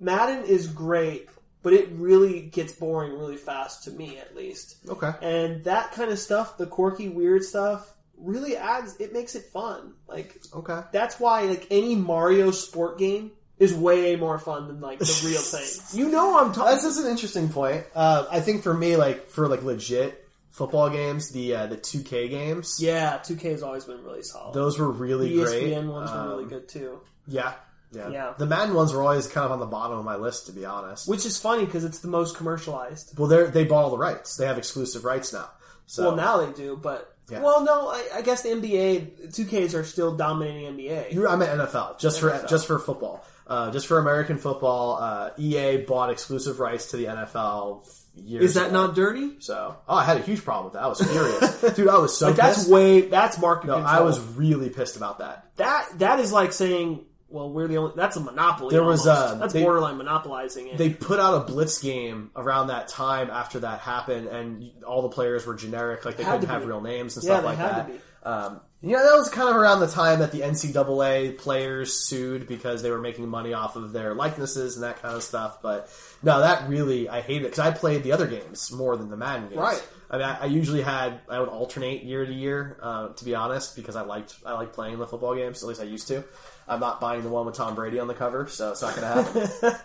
[0.00, 1.28] Madden is great
[1.62, 5.12] but it really gets boring really fast to me at least Okay.
[5.22, 9.92] and that kind of stuff the quirky weird stuff really adds it makes it fun
[10.08, 10.80] like Okay.
[10.92, 15.40] that's why like any Mario sport game is way more fun than like the real
[15.40, 17.84] thing you know I'm talking That's just an interesting point.
[17.94, 20.18] Uh, I think for me, like for like legit
[20.50, 24.78] football games, the uh, the 2K games, yeah 2K has always been really solid those
[24.78, 25.72] were really the great.
[25.72, 27.52] ESPN ones Um, were really good too Yeah.
[27.94, 28.08] Yeah.
[28.08, 28.32] Yeah.
[28.38, 30.64] The Madden ones were always kind of on the bottom of my list, to be
[30.64, 31.06] honest.
[31.06, 33.18] Which is funny because it's the most commercialized.
[33.18, 34.36] Well, they they bought all the rights.
[34.36, 35.50] They have exclusive rights now.
[35.86, 37.42] So Well, now they do, but Yeah.
[37.42, 41.12] well, no, I, I guess the NBA, two Ks are still dominating NBA.
[41.12, 42.48] You- I meant NFL, just for NFL.
[42.48, 44.98] just for football, uh, just for American football.
[45.02, 48.44] Uh, EA bought exclusive rights to the NFL years.
[48.44, 48.86] Is that ago.
[48.86, 49.36] not dirty?
[49.40, 50.82] So, oh, I had a huge problem with that.
[50.82, 51.88] I was furious, dude.
[51.88, 52.70] I was so Like that's pissed.
[52.70, 53.94] way that's market no, control.
[53.94, 55.46] I was really pissed about that.
[55.56, 57.92] that that is like saying, well, we're the only.
[57.96, 58.70] That's a monopoly.
[58.72, 59.32] There was, almost.
[59.32, 60.78] uh, that's they- borderline monopolizing it.
[60.78, 65.08] They put out a blitz game around that time after that happened, and all the
[65.08, 66.68] players were generic, like they Had couldn't have be.
[66.68, 67.90] real names and Yeah, stuff like that.
[68.24, 72.82] Um, Yeah, that was kind of around the time that the NCAA players sued because
[72.82, 75.58] they were making money off of their likenesses and that kind of stuff.
[75.62, 75.88] But
[76.22, 79.16] no, that really I hated it because I played the other games more than the
[79.16, 79.60] Madden games.
[79.60, 79.88] Right.
[80.10, 83.34] I mean, I, I usually had I would alternate year to year, uh, to be
[83.34, 85.62] honest, because I liked I liked playing the football games.
[85.62, 86.22] At least I used to.
[86.68, 89.24] I'm not buying the one with Tom Brady on the cover, so it's not going
[89.24, 89.80] to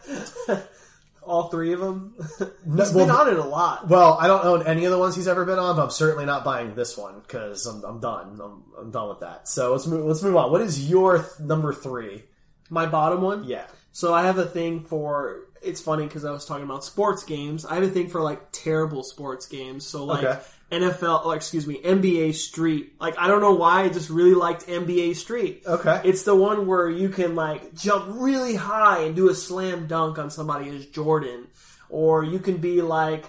[0.47, 0.63] happen.
[1.23, 2.15] All three of them.
[2.65, 3.87] No, He's been well- on it a lot.
[3.87, 6.25] Well, I don't own any of the ones he's ever been on, but I'm certainly
[6.25, 8.39] not buying this one because I'm, I'm done.
[8.43, 9.47] I'm, I'm done with that.
[9.47, 10.05] So let's move.
[10.05, 10.51] Let's move on.
[10.51, 12.23] What is your th- number three?
[12.69, 13.45] My bottom one.
[13.45, 13.65] Yeah.
[13.93, 15.45] So I have a thing for.
[15.61, 17.65] It's funny because I was talking about sports games.
[17.65, 19.85] I have a thing for like terrible sports games.
[19.87, 20.39] So like Okay.
[20.71, 22.93] NFL, or excuse me, NBA Street.
[22.99, 25.63] Like I don't know why I just really liked NBA Street.
[25.65, 26.01] Okay.
[26.03, 30.19] It's the one where you can like jump really high and do a slam dunk
[30.19, 31.47] on somebody as Jordan,
[31.89, 33.25] or you can be like,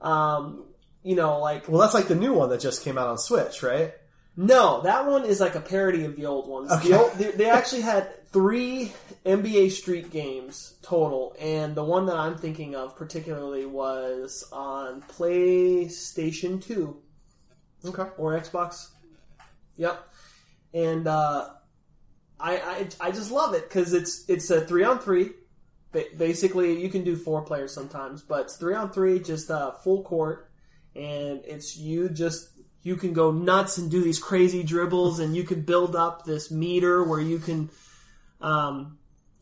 [0.00, 0.64] um,
[1.02, 3.62] you know, like Well, that's like the new one that just came out on Switch,
[3.62, 3.92] right?
[4.36, 6.70] no, that one is like a parody of the old ones.
[6.70, 6.88] Okay.
[6.88, 8.92] The old, they, they actually had three
[9.26, 16.62] NBA Street games total, and the one that I'm thinking of particularly was on PlayStation
[16.62, 16.98] Two
[17.84, 18.04] Okay.
[18.18, 18.88] or Xbox.
[19.76, 20.08] Yep,
[20.74, 21.48] and uh,
[22.38, 25.30] I, I I just love it because it's it's a three on three.
[26.16, 30.02] Basically, you can do four players sometimes, but it's three on three, just uh, full
[30.04, 30.48] court,
[30.94, 32.50] and it's you just
[32.82, 36.50] you can go nuts and do these crazy dribbles, and you can build up this
[36.50, 37.70] meter where you can,
[38.40, 38.98] um,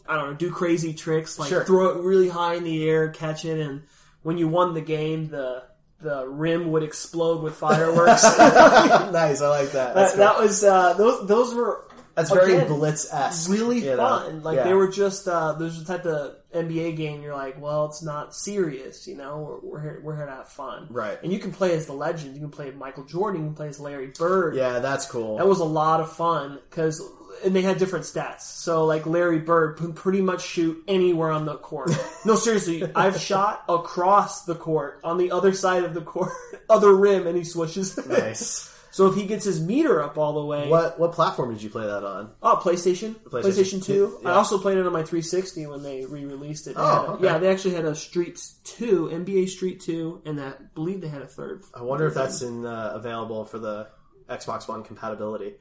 [0.08, 1.64] I don't know, do crazy tricks like Sure.
[1.64, 3.82] throw it really high in the air, catch it, and
[4.22, 5.64] when you won the game, the
[6.00, 8.22] the rim would explode with fireworks.
[8.38, 9.42] nice.
[9.42, 9.94] I like that.
[9.94, 11.84] That, that was uh, those those were
[12.14, 13.50] that's very again, Blitz esque.
[13.50, 14.42] really fun.
[14.42, 18.02] Like they were just uh, there's the type of NBA game you're like, well, it's
[18.02, 19.60] not serious, you know.
[19.62, 21.18] We're we're here, we're here to have fun, Right.
[21.22, 22.34] And you can play as the legend.
[22.34, 23.42] You can play Michael Jordan.
[23.42, 24.56] You can play as Larry Bird.
[24.56, 25.36] Yeah, that's cool.
[25.36, 27.02] That was a lot of fun because
[27.44, 28.40] and they had different stats.
[28.42, 31.90] So like Larry Bird can pretty much shoot anywhere on the court.
[32.24, 36.32] no, seriously, I've shot across the court on the other side of the court,
[36.70, 37.96] other rim, and he swishes.
[38.06, 38.74] nice.
[38.90, 41.70] so if he gets his meter up all the way, What what platform did you
[41.70, 42.30] play that on?
[42.42, 43.42] Oh, PlayStation, PlayStation.
[43.80, 44.18] PlayStation, Two.
[44.22, 44.30] Yeah.
[44.30, 46.74] I also played it on my 360 when they re-released it.
[46.74, 47.24] They Oh, had a- okay.
[47.24, 51.08] yeah, they actually had a Streets Two, NBA Street Two, and that, I believe they
[51.08, 51.62] had a third.
[51.74, 53.88] I wonder if that's in uh, available for the
[54.28, 55.54] Xbox One compatibility.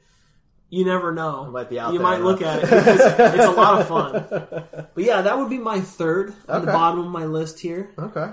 [0.70, 1.46] You never know.
[1.46, 2.62] It might be out You might look at it.
[2.68, 4.64] Because it's a lot of fun.
[4.94, 7.90] But yeah, that would be my third on the bottom of my list here.
[7.98, 8.30] Okay.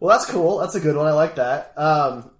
[0.00, 0.58] Well, that's cool.
[0.58, 1.06] That's a good one.
[1.06, 1.72] I like that.
[1.76, 2.30] Um,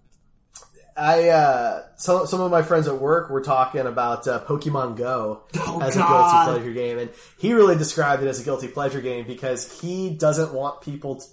[0.96, 5.42] I uh, some some of my friends at work were talking about uh, Pokemon Go
[5.56, 6.04] Oh, as God.
[6.04, 9.80] a guilty pleasure game, and he really described it as a guilty pleasure game because
[9.80, 11.26] he doesn't want people t-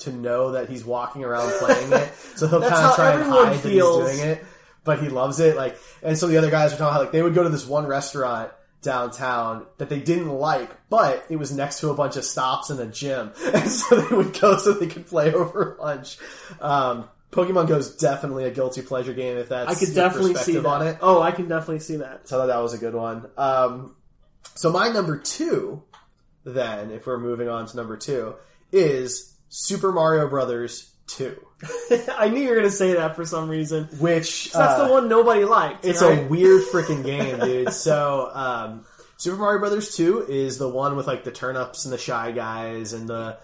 [0.00, 3.60] to know that he's walking around playing it, so he'll kind of try and hide
[3.60, 4.04] feels.
[4.04, 4.44] that he's doing it.
[4.84, 5.56] But he loves it.
[5.56, 7.66] Like, and so the other guys were talking how like they would go to this
[7.66, 12.24] one restaurant downtown that they didn't like, but it was next to a bunch of
[12.24, 16.18] stops and a gym, and so they would go so they could play over lunch.
[16.60, 20.52] Um, Pokemon Go is definitely a guilty pleasure game if that's I could definitely see
[20.52, 20.66] that.
[20.66, 20.98] on it.
[21.00, 22.28] Oh, I can definitely see that.
[22.28, 23.28] So I thought that was a good one.
[23.36, 23.96] Um,
[24.54, 25.82] so my number two,
[26.44, 28.36] then, if we're moving on to number two,
[28.70, 31.44] is Super Mario Brothers Two,
[32.18, 33.84] I knew you were going to say that for some reason.
[33.98, 35.84] which That's uh, the one nobody liked.
[35.84, 36.18] It's right?
[36.20, 37.72] a weird freaking game, dude.
[37.72, 38.84] So, um,
[39.16, 42.92] Super Mario Brothers 2 is the one with like the turnips and the shy guys
[42.92, 43.38] and the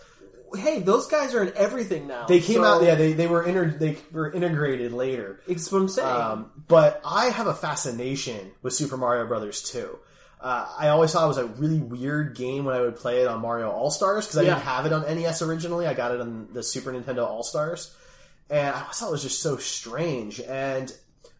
[0.56, 2.26] hey, those guys are in everything now.
[2.26, 5.40] they came So, out yeah, they they were inter- they were integrated later.
[5.46, 6.08] It's what I'm saying.
[6.08, 9.98] Um, but I have a fascination with Super Mario Brothers 2.
[10.40, 13.28] Uh, I always thought it was a really weird game when I would play it
[13.28, 14.54] on Mario All Stars because I Yeah.
[14.54, 15.86] didn't have it on NES originally.
[15.86, 17.94] I got it on the Super Nintendo All Stars,
[18.50, 20.40] and I thought it was just so strange.
[20.40, 20.92] And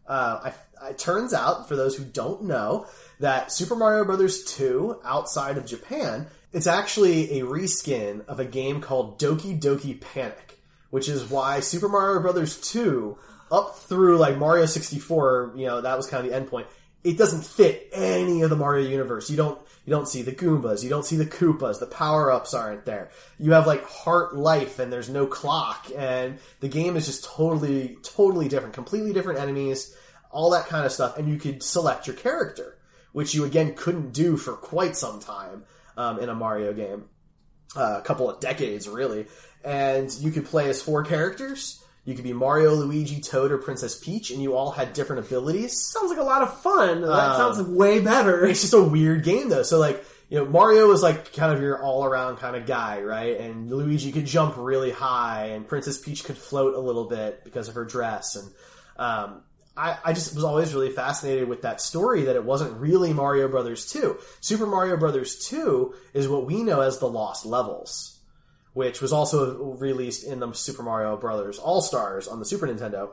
[0.07, 2.87] uh, I, it turns out, for those who don't know,
[3.19, 8.81] that Super Mario Brothers 2, outside of Japan, it's actually a reskin of a game
[8.81, 10.59] called Doki Doki Panic,
[10.91, 13.19] which is why Super Mario Brothers 2,
[13.51, 16.67] up through like Mario 64, you know, that was kind of the endpoint.
[17.03, 19.31] It doesn't fit any of the Mario universe.
[19.31, 22.53] You don't you don't see the Goombas, you don't see the Koopas, the power ups
[22.53, 23.11] aren't there.
[23.39, 27.97] You have like heart life and there's no clock, and the game is just totally
[28.03, 29.97] totally different, completely different enemies,
[30.31, 32.79] all that kind of stuff, and you could select your character,
[33.13, 35.65] which you again couldn't do for quite some time
[35.97, 37.05] um, in a Mario game
[37.77, 39.27] uh, a couple of decades, really.
[39.65, 41.80] And you could play as four characters.
[42.05, 45.79] You could be Mario, Luigi, Toad, or Princess Peach, and you all had different abilities.
[45.81, 47.03] sounds like a lot of fun.
[47.03, 48.47] That Um, sounds way better.
[48.49, 49.63] It's just a weird game, though.
[49.63, 53.03] So, like, you know, Mario is like kind of your all around kind of guy,
[53.03, 53.39] right?
[53.39, 57.69] And Luigi could jump really high, and Princess Peach could float a little bit because
[57.69, 58.37] of her dress.
[58.37, 58.49] And
[58.97, 59.43] um,
[59.77, 63.49] I, I just was always really fascinated with that story that it wasn't really Mario
[63.49, 64.19] Brothers 2.
[64.41, 68.20] Super Mario Brothers 2 is what we know as the Lost Levels,
[68.73, 73.11] which was also released in the Super Mario Brothers All Stars on the Super Nintendo.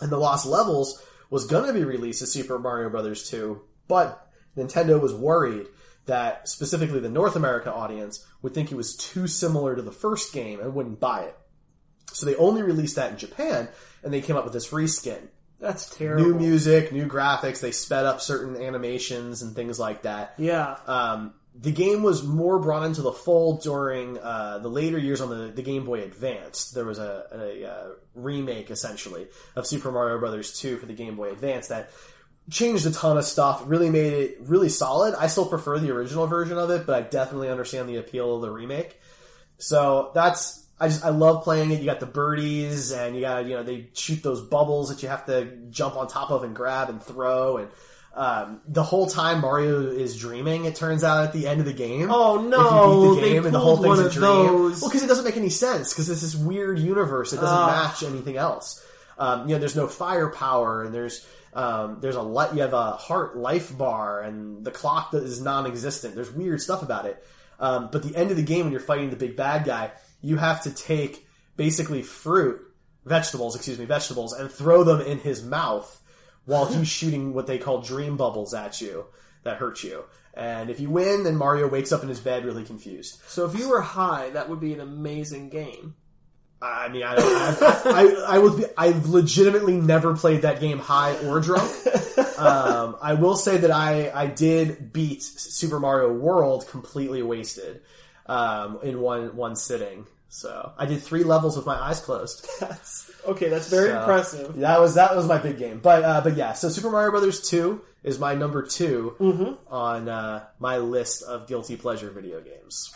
[0.00, 4.28] And the Lost Levels was going to be released as Super Mario Brothers 2, but
[4.56, 5.66] Nintendo was worried
[6.06, 10.32] that specifically the North America audience would think it was too similar to the first
[10.32, 11.36] game and wouldn't buy it.
[12.12, 13.68] So they only released that in Japan,
[14.02, 15.28] and they came up with this reskin.
[15.58, 16.24] That's terrible.
[16.26, 20.34] New music, new graphics, they sped up certain animations and things like that.
[20.36, 20.76] Yeah.
[20.86, 25.30] Um, the game was more brought into the fold during uh, the later years on
[25.30, 26.72] the, the Game Boy Advance.
[26.72, 31.16] There was a, a, uh remake, essentially, of Super Mario Brothers 2 for the Game
[31.16, 31.90] Boy Advance that
[32.50, 35.14] changed a ton of stuff, really made it really solid.
[35.14, 38.42] I still prefer the original version of it, but I definitely understand the appeal of
[38.42, 39.00] the remake.
[39.58, 41.80] So that's I just I love playing it.
[41.80, 45.08] You got the birdies, and you got you know they shoot those bubbles that you
[45.08, 47.68] have to jump on top of and grab and throw, and
[48.16, 50.64] um, the whole time Mario is dreaming.
[50.66, 52.08] It turns out at the end of the game.
[52.10, 54.06] Oh, if no, you beat the they game and the whole pulled thing's a one
[54.06, 54.22] of dream.
[54.22, 54.80] those.
[54.80, 57.32] Well, because it doesn't make any sense because it's this weird universe.
[57.32, 57.88] It doesn't Ah.
[57.88, 58.84] match anything else.
[59.18, 62.92] Um, you know, there's no firepower, and there's um, there's a li- you have a
[62.92, 66.14] heart life bar, and the clock that is non-existent.
[66.16, 67.24] There's weird stuff about it.
[67.60, 70.36] Um, but the end of the game, when you're fighting the big bad guy, you
[70.36, 71.24] have to take
[71.56, 72.60] basically fruit,
[73.04, 76.00] vegetables, excuse me, vegetables, and throw them in his mouth
[76.44, 79.06] while he's shooting what they call dream bubbles at you
[79.42, 80.04] that hurt you.
[80.34, 83.20] And if you win, then Mario wakes up in his bed really confused.
[83.28, 85.94] So if you were high, that would be an amazing game.
[86.60, 91.14] I mean, I, I, I, I would be, I've legitimately never played that game high
[91.26, 91.70] or drunk.
[92.38, 97.82] Um, I will say that I, I did beat Super Mario World completely wasted,
[98.26, 100.06] um, in one, one sitting.
[100.34, 102.44] So I did three levels with my eyes closed.
[102.60, 103.48] That's okay.
[103.48, 104.56] That's very So, impressive.
[104.56, 105.78] That was, that was my big game.
[105.78, 110.44] But, uh, but yeah, so Super Mario Brothers 2 is my number 2 on, uh,
[110.58, 112.92] my list of guilty pleasure video games.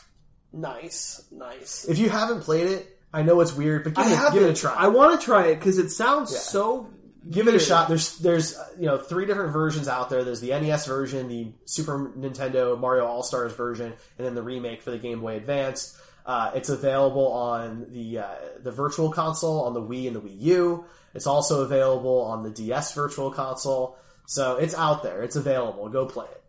[0.53, 1.85] Nice, nice.
[1.89, 4.51] If you haven't played it, I know it's weird, but give, I it, give it
[4.51, 4.75] a try.
[4.75, 6.91] I want to try it because it sounds so.
[7.31, 7.87] give it a shot.
[7.89, 10.25] There's there's you know three different versions out there.
[10.25, 14.83] There's the NES version, the Super Nintendo Mario All Stars version, and then the remake
[14.83, 15.99] for the Game Boy Advance.
[16.29, 18.29] Uh, it's available on the uh,
[18.63, 20.85] the Virtual Console on the Wii and the Wii U.
[21.15, 23.97] It's also available on the DS Virtual Console.
[24.27, 25.23] So it's out there.
[25.23, 25.89] It's available.
[25.89, 26.45] Go play it.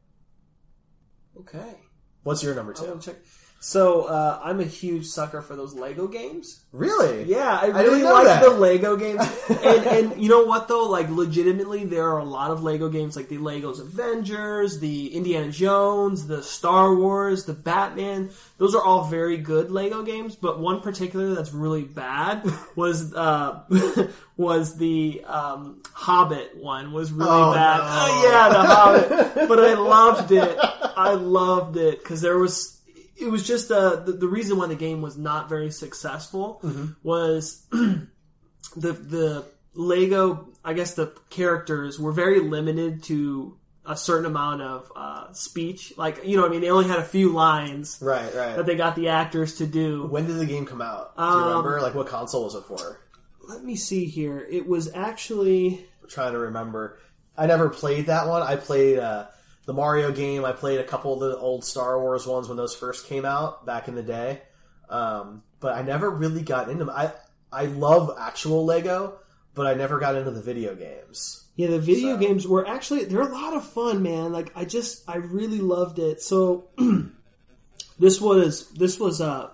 [1.39, 1.75] Okay,
[2.23, 2.87] What's your number I two?
[2.89, 3.21] want to check.
[3.61, 6.61] So uh, I'm a huge sucker for those Lego games.
[6.71, 7.23] Really?
[7.23, 8.41] Yeah, I really like that.
[8.41, 9.19] the Lego games.
[9.49, 10.85] and and you know what though?
[10.85, 15.51] Like legitimately there are a lot of Lego games like the Legos Avengers, the Indiana
[15.51, 18.29] Jones, the Star Wars, the Batman.
[18.59, 23.63] Those are all very good Lego games, but one particular that's really bad was uh
[24.37, 27.77] was the um Hobbit one was really Oh, bad.
[27.79, 27.83] no.
[27.89, 29.49] Oh, yeah, the Hobbit.
[29.49, 30.57] But I loved it.
[30.95, 32.78] I loved it cuz there was
[33.19, 36.61] it was just uh, the the reason why the game was not very successful
[37.03, 40.47] was the the Lego.
[40.63, 45.93] I guess the characters were very limited to a certain amount of uh, speech.
[45.97, 48.55] Like you know, I mean, they only had a few lines Right, right.
[48.57, 50.05] that they got the actors to do.
[50.05, 51.15] when did the game come out?
[51.17, 51.81] Do you Um, remember?
[51.81, 52.99] Like what console was it for?
[53.47, 54.45] Let me see here.
[54.49, 56.99] It was actually I'm trying to remember.
[57.37, 58.41] I never played that one.
[58.43, 59.27] I played uh,
[59.65, 60.45] the Mario game.
[60.45, 63.65] I played a couple of the old Star Wars ones when those first came out
[63.65, 64.41] back in the day.
[64.89, 66.93] Um, but I never really got into them.
[66.95, 67.11] I
[67.51, 69.19] I love actual Lego,
[69.53, 71.45] but I never got into the video games.
[71.55, 74.31] Yeah, the video So- games were actually they're a lot of fun, man.
[74.31, 76.21] Like I just I really loved it.
[76.21, 76.69] So
[77.99, 79.49] this was this was uh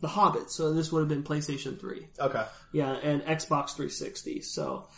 [0.00, 2.06] the Hobbit, so this would have been PlayStation 3.
[2.20, 2.44] Okay.
[2.72, 4.42] Yeah, and Xbox 360.
[4.42, 4.88] So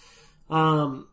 [0.50, 1.06] um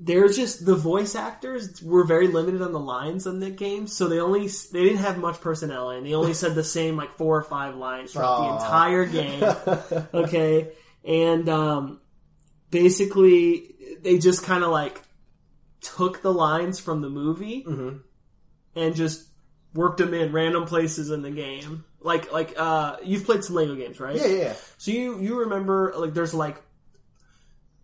[0.00, 4.06] they're just the voice actors were very limited on the lines in the game, so
[4.08, 5.98] they only they didn't have much personality.
[5.98, 10.06] And they only said the same like four or five lines throughout the entire game.
[10.14, 10.72] okay,
[11.04, 12.00] and um,
[12.70, 15.00] basically they just kind of like
[15.80, 17.98] took the lines from the movie Mm-hmm.
[18.76, 19.24] and just
[19.74, 21.84] worked them in random places in the game.
[22.00, 24.16] Like like uh, you've played some Lego games, right?
[24.16, 24.54] Yeah, yeah.
[24.76, 26.60] So you you remember like there's like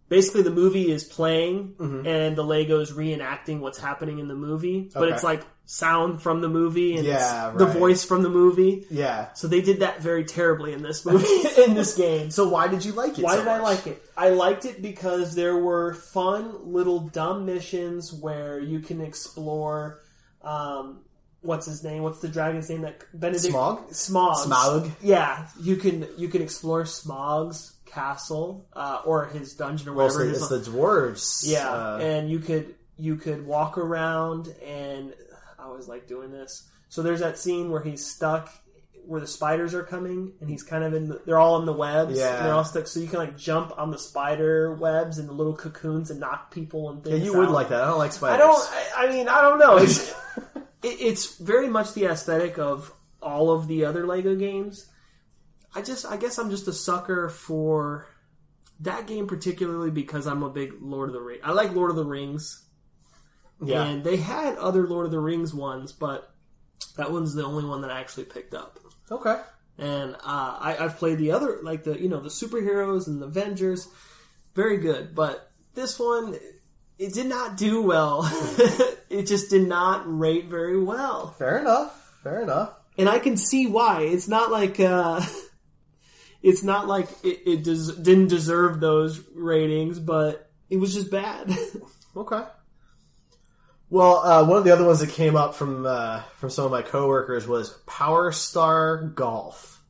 [0.09, 5.05] basically the movie is playing and the Legos reenacting what's happening in the movie, but
[5.05, 5.15] Okay.
[5.15, 8.87] it's like sound from the movie and Yeah, it's the voice from the movie.
[8.91, 9.33] Yeah.
[9.33, 11.27] So they did that very terribly in this movie
[11.63, 12.31] in this game.
[12.31, 13.25] So why did you like it?
[13.25, 14.03] Why so did I like it?
[14.17, 20.01] I liked it because there were fun little dumb missions where you can explore.
[20.43, 21.01] Um,
[21.41, 22.03] what's his name?
[22.03, 22.83] What's the dragon's name?
[22.83, 23.95] That Benedict Smog?
[23.95, 24.37] Smog.
[24.37, 24.91] Smaug?
[25.03, 30.17] Yeah, you can you can explore Smog's castle uh, or his dungeon or Well, it's,
[30.17, 30.33] whatever.
[30.33, 31.43] the, it's the dwarves.
[31.47, 35.15] yeah, uh, and you could you could walk around, and
[35.59, 36.69] I always like doing this.
[36.89, 38.51] So there's that scene where he's stuck,
[39.07, 41.09] where the spiders are coming, and he's kind of in.
[41.09, 42.17] The, they're all in the webs.
[42.17, 42.43] Yeah.
[42.43, 42.87] they're all stuck.
[42.87, 46.53] So you can like jump on the spider webs and the little cocoons and knock
[46.53, 47.19] people and things.
[47.19, 47.83] yeah, you would like that.
[47.83, 48.35] I don't like spiders.
[48.37, 48.69] I don't.
[48.73, 49.77] I, I mean, I don't know.
[49.79, 50.11] It's
[50.57, 54.87] it, it's very much the aesthetic of all of the other Lego games.
[55.75, 58.07] I just, I guess, I'm just a sucker for
[58.81, 61.41] that game particularly because I'm a big Lord of the Rings.
[61.45, 62.65] I like Lord of the Rings,
[63.63, 63.85] Yeah.
[63.85, 66.31] and they had other Lord of the Rings ones, but
[66.97, 68.79] that one's the only one that I actually picked up.
[69.11, 69.41] Okay.
[69.79, 73.27] And uh, I, I've played the other, like the you know the superheroes and the
[73.27, 73.89] Avengers,
[74.55, 75.15] very good.
[75.15, 76.37] But this one,
[76.99, 78.21] it did not do well.
[79.11, 82.13] it just did not rate very well, Fair enough.
[82.23, 82.73] Fair enough.
[82.97, 84.03] and I can see why.
[84.03, 85.21] It's not like uh,
[86.45, 91.51] it's not like it, it des- didn't deserve those ratings, but it was just bad.
[92.17, 92.45] Okay.
[93.91, 96.71] Well, uh, one of the other ones that came up from uh, from some of
[96.71, 99.83] my coworkers was Power Star Golf.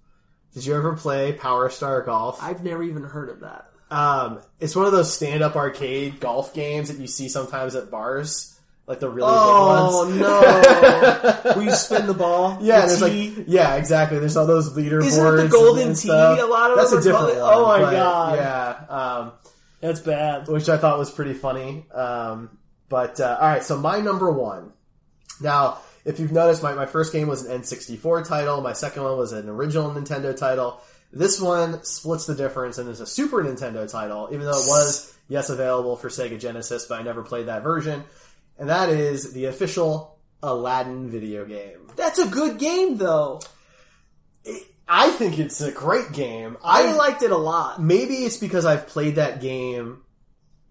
[0.54, 2.42] Did you ever play Power Star Golf?
[2.42, 3.68] I've never even heard of that.
[3.90, 8.53] Um, it's one of those stand-up arcade golf games that you see sometimes at bars,
[8.86, 10.22] like the really Oh big ones.
[10.22, 11.54] Oh no!
[11.56, 12.58] Will you spin the ball?
[12.60, 14.18] Yeah, The there's like yeah, exactly.
[14.18, 15.06] There's all those leaderboards.
[15.06, 16.10] Isn't it the golden tee?
[16.10, 17.38] A lot of That's a different one.
[17.40, 18.36] Oh my but God.
[18.36, 19.32] Yeah, um,
[19.80, 20.48] that's bad.
[20.48, 21.86] which I thought was pretty funny.
[21.92, 22.58] Um,
[22.88, 24.72] but uh, all right, so my number one.
[25.40, 28.60] Now, if you've noticed, my, my first game was an N64 title.
[28.60, 30.80] My second one was an original Nintendo title.
[31.12, 35.16] This one splits the difference and is a Super Nintendo title, even though it was
[35.28, 38.04] yes available for Sega Genesis, but I never played that version.
[38.58, 41.88] And that is the official Aladdin video game.
[41.96, 43.40] That's a good game, though.
[44.86, 46.56] I think it's a great game.
[46.62, 47.80] I liked it a lot.
[47.82, 50.02] maybe it's because I've played that game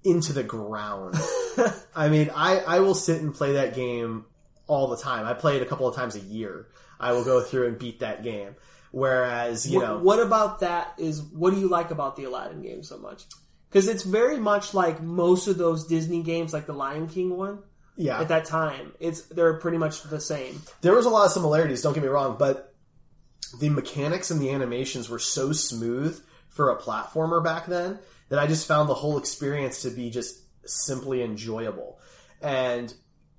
[0.04, 1.16] into the ground.
[1.96, 4.26] I mean, I, I will sit and play that game
[4.68, 5.26] all the time.
[5.26, 6.68] I play it a couple of times a year.
[7.00, 8.56] I will go through and beat that game.
[8.92, 12.62] Whereas, you What, know, what about that is what do you like about the Aladdin
[12.62, 13.24] game so much?
[13.70, 17.64] Because it's very much like most of those Disney games, like the Lion King one.
[17.96, 20.62] Yeah, At that time, it's they're pretty much the same.
[20.82, 21.82] there was a lot of similarities.
[21.82, 22.74] Don't get me wrong, but
[23.60, 26.20] the mechanics and the animations were so smooth
[26.50, 30.42] for a platformer back then that I just found the whole experience to be just
[30.66, 32.00] simply enjoyable.
[32.42, 32.94] And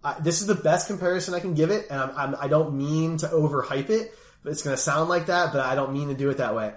[0.04, 2.76] I, this is the best comparison I can give it, and I'm, I'm, I don't
[2.76, 6.08] mean to overhype it, but it's going to sound like that, but I don't mean
[6.08, 6.74] to do it that way.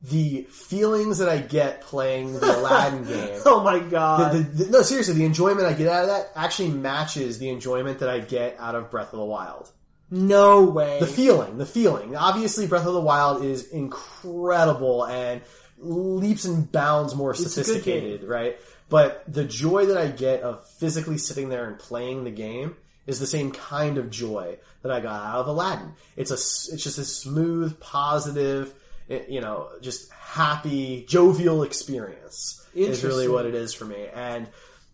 [0.00, 4.32] The feelings that I get playing the Aladdin game Oh my god!
[4.32, 7.98] the, the, no, seriously, the enjoyment I get out of that actually matches the enjoyment
[7.98, 9.72] that I get out of Breath of the Wild.
[10.10, 11.00] no way.
[11.00, 12.14] The feeling, the feeling.
[12.14, 15.40] Obviously, Breath of the Wild is incredible and
[15.78, 18.56] leaps and bounds more sophisticated, right?
[18.88, 22.76] But the joy that I get of physically sitting there and playing the game
[23.06, 25.92] is the same kind of joy that I got out of Aladdin.
[26.16, 28.74] It's a, it's just a smooth, positive,
[29.08, 32.54] you know, just happy, jovial experience.
[32.74, 34.06] Is really what it is for me.
[34.14, 34.46] And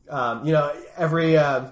[0.09, 1.71] um, you know, every uh,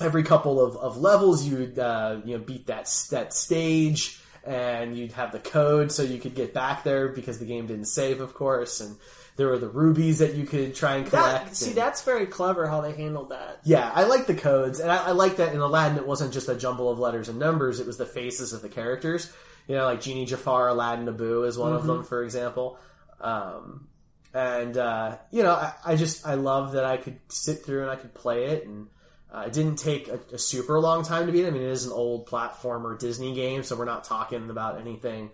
[0.00, 5.12] every couple of, of levels, you'd uh, you know beat that that stage, and you'd
[5.12, 8.34] have the code so you could get back there because the game didn't save, of
[8.34, 8.80] course.
[8.80, 8.96] And
[9.36, 11.46] there were the rubies that you could try and collect.
[11.46, 13.60] that, see, and- that's very clever how they handled that.
[13.64, 15.96] yeah, I like the codes, and I, I like that in Aladdin.
[15.96, 18.68] It wasn't just a jumble of letters and numbers; it was the faces of the
[18.68, 19.32] characters.
[19.68, 22.78] You know, like Genie Jafar, Aladdin, Abu is one of them, for example.
[23.20, 23.86] Um,
[24.34, 27.90] and uh, you know, I, I just I love that I could sit through and
[27.90, 28.88] I could play it, and
[29.32, 31.46] uh, it didn't take a, a super long time to beat.
[31.46, 35.30] I mean, it is an old platformer Disney game, so we're not talking about anything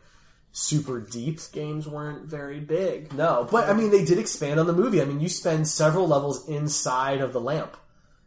[0.52, 1.40] super deep.
[1.52, 3.12] Games weren't very big.
[3.12, 5.00] No, but I mean, they did expand on the movie.
[5.00, 7.76] I mean, you spend several levels inside of the lamp.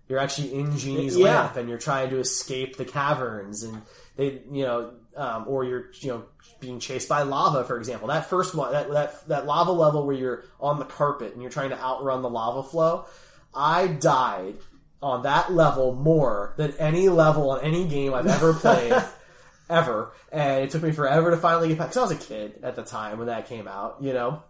[0.08, 1.42] You're actually in Genie's Yeah.
[1.42, 3.82] lamp, and you're trying to escape the caverns, and
[4.18, 6.24] they, you know, um, or you're, you know,
[6.60, 8.08] being chased by lava, for example.
[8.08, 11.52] That first one, that that that lava level where you're on the carpet and you're
[11.52, 13.06] trying to outrun the lava flow.
[13.54, 14.56] I died
[15.02, 18.94] on that level more than any level on any game I've ever played
[19.70, 21.90] ever, and it took me forever to finally get back.
[21.90, 24.44] Because I was a kid at the time when that came out, you know.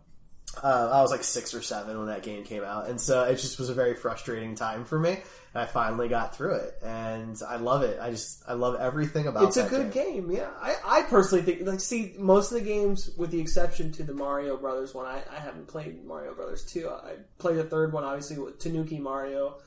[0.62, 3.36] Uh, I was like six or seven when that game came out, and so it
[3.36, 5.20] just was a very frustrating time for me.
[5.54, 8.00] I finally got through it, and I love it.
[8.02, 9.44] I just I love everything about.
[9.44, 9.48] It.
[9.48, 10.32] It's a good game.
[10.32, 10.50] yeah.
[10.62, 14.14] I, I personally think, like, see, most of the games, with the exception to the
[14.14, 16.90] Mario Brothers one, I, I haven't played Mario Brothers 2.
[16.90, 19.58] I played the third one, obviously, with Tanuki Mario.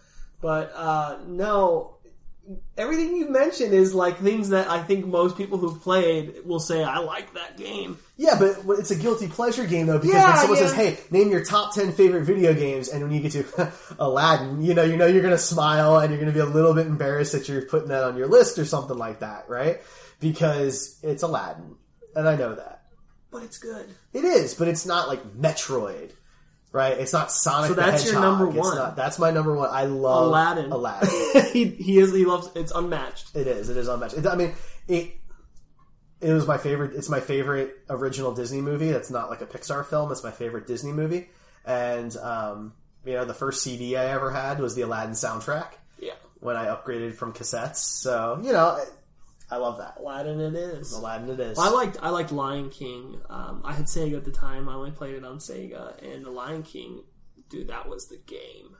[0.41, 1.94] But, uh, no,
[2.77, 6.83] everything you mentioned is like things that I think most people who've played will say,
[6.85, 7.99] I like that game.
[8.17, 10.67] Yeah, but it's a guilty pleasure game though because Yeah, when someone yeah.
[10.67, 14.63] says, "Hey, name your top ten favorite video games," and when you get to Aladdin,
[14.63, 17.33] you know, you know, you're gonna smile and you're gonna be a little bit embarrassed
[17.33, 19.81] that you're putting that on your list or something like that, right?
[20.21, 21.77] Because it's Aladdin,
[22.15, 22.83] and I know that
[23.31, 23.87] But it's good.
[24.13, 26.11] it is, but it's not like Metroid,
[26.75, 26.99] right?
[26.99, 27.69] It's not Sonic.
[27.69, 28.77] So the that's your number one.
[28.77, 29.71] not- that's my number one.
[29.71, 30.73] I love Aladdin.
[30.73, 31.09] Aladdin.
[31.53, 33.35] he, he is, he loves, it's unmatched.
[33.37, 33.69] It is.
[33.71, 34.17] It is unmatched.
[34.19, 34.53] It, I mean,
[34.89, 35.13] it.
[36.21, 36.95] It was my favorite.
[36.97, 38.91] It's my favorite original Disney movie.
[38.91, 40.11] That's not like a Pixar film.
[40.11, 41.29] It's my favorite Disney movie.
[41.67, 42.73] And um,
[43.05, 46.15] you know, the first CD I ever had was the Aladdin soundtrack Yeah.
[46.41, 47.77] when I upgraded from cassettes.
[47.77, 48.83] So you know,
[49.51, 49.99] I, love that.
[49.99, 50.93] Aladdin it is.
[50.93, 51.59] Aladdin, it is.
[51.59, 53.21] I liked I liked Lion King.
[53.29, 54.69] Um, I had Sega at the time.
[54.69, 57.03] I only played it on Sega, and the Lion King,
[57.49, 58.77] dude, that was the game.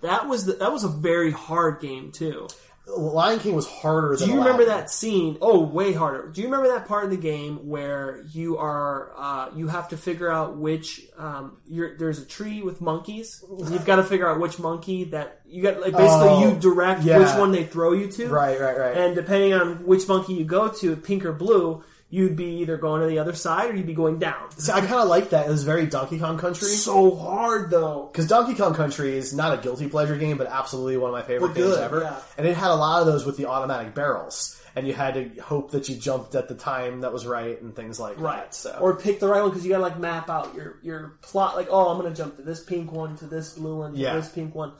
[0.00, 2.48] That was the, that was a very hard game too.
[2.96, 5.36] Lion King was harder Do you remember that scene?
[5.40, 6.28] Oh, way harder.
[6.28, 9.96] Do you remember that part of the game where you are uh, you have to
[9.96, 13.44] figure out which um, you're, there's a tree with monkeys.
[13.48, 15.80] You've got to figure out which monkey that you got.
[15.80, 17.18] Like basically, Oh, you direct yeah.
[17.18, 18.28] which one they throw you to.
[18.28, 18.96] Right, right, right.
[18.96, 23.02] And depending on which monkey you go to, pink or blue, you'd be either going
[23.02, 24.48] to the other side or you'd be going down.
[24.72, 25.46] I kind of like that.
[25.46, 26.68] It was very Donkey Kong Country.
[26.68, 28.08] So hard though.
[28.10, 31.22] Because Donkey Kong Country is not a guilty pleasure game, but absolutely one of my
[31.22, 32.00] favorite games good, ever.
[32.02, 32.18] yeah.
[32.38, 35.42] And it had a lot of those with the automatic barrels, and you had to
[35.42, 38.54] hope that you jumped at the time that was right and things like that.
[38.54, 41.56] So Or pick the right one because you gotta like map out your your plot.
[41.56, 44.14] Like, oh, I'm gonna jump to this pink one, to this blue one, to Yeah.
[44.16, 44.72] this pink one.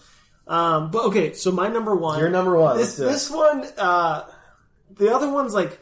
[0.46, 2.18] Um, but okay, so my number one.
[2.20, 3.12] Your number one, This let's do it.
[3.12, 3.66] this one.
[3.76, 4.24] Uh,
[4.96, 5.78] the other one's like.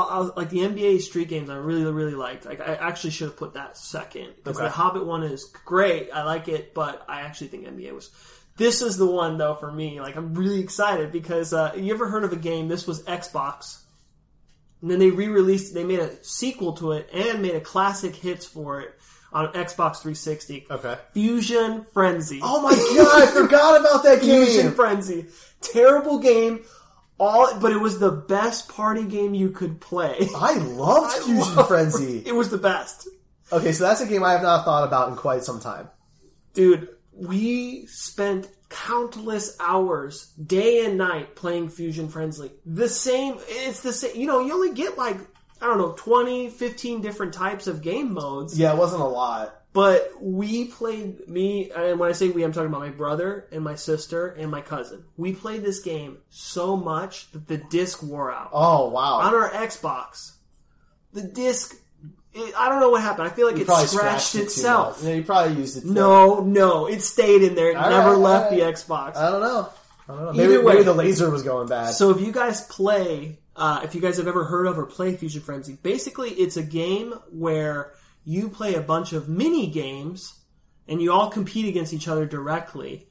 [0.00, 2.44] I'll, like the NBA Street games, I really, really liked.
[2.46, 4.64] Like, I actually should have put that second because Okay.
[4.66, 6.10] the Hobbit one is great.
[6.12, 8.10] I like it, but I actually think NBA was.
[8.56, 10.00] This is the one though for me.
[10.00, 12.68] Like, I'm really excited because uh, you ever heard of a game?
[12.68, 13.78] This was Xbox
[14.82, 18.44] and then they re-released, they made a sequel to it and made a classic hits
[18.44, 18.94] for it
[19.32, 20.66] on Xbox 360.
[20.70, 20.98] okay.
[21.14, 22.40] Fusion Frenzy.
[22.42, 24.44] Oh my god, I forgot about that game.
[24.44, 24.72] Fusion.
[24.74, 25.26] Frenzy.
[25.60, 26.64] Terrible game.
[27.22, 30.28] All, but it was the best party game you could play.
[30.36, 32.22] I loved Fusion loved- Frenzy.
[32.26, 33.08] It was the best.
[33.52, 35.88] Okay, so that's a game I have not thought about in quite some time.
[36.52, 42.50] Dude, we spent countless hours, day and night, playing Fusion Frenzy.
[42.66, 45.18] The same, it's the same, you know, you only get like,
[45.60, 48.58] I don't know, 20, 15 different types of game modes.
[48.58, 49.61] Yeah, it wasn't a lot.
[49.72, 53.64] But we played me, and when I say we, I'm talking about my brother and
[53.64, 55.02] my sister and my cousin.
[55.16, 59.20] We played this game so much that the disc wore out Oh wow.
[59.20, 60.32] on our Xbox.
[61.14, 61.74] The disc,
[62.34, 63.28] it, I don't know what happened.
[63.28, 65.00] I feel like You it probably scratched, it itself.
[65.02, 65.82] Yeah, you probably used it.
[65.82, 67.70] too- No, no, it stayed in there.
[67.70, 68.64] It All never right, left all the.
[68.64, 69.16] Xbox.
[69.16, 69.68] I don't know.
[70.06, 70.30] I don't know.
[70.32, 70.72] Either Maybe, way.
[70.74, 71.92] maybe the laser was going bad.
[71.94, 75.16] So if you guys play, uh, if you guys have ever heard of or play
[75.16, 77.92] Fusion Frenzy, basically it's a game where
[78.24, 80.38] you play a bunch of mini games
[80.88, 83.06] and you all compete against each other directly.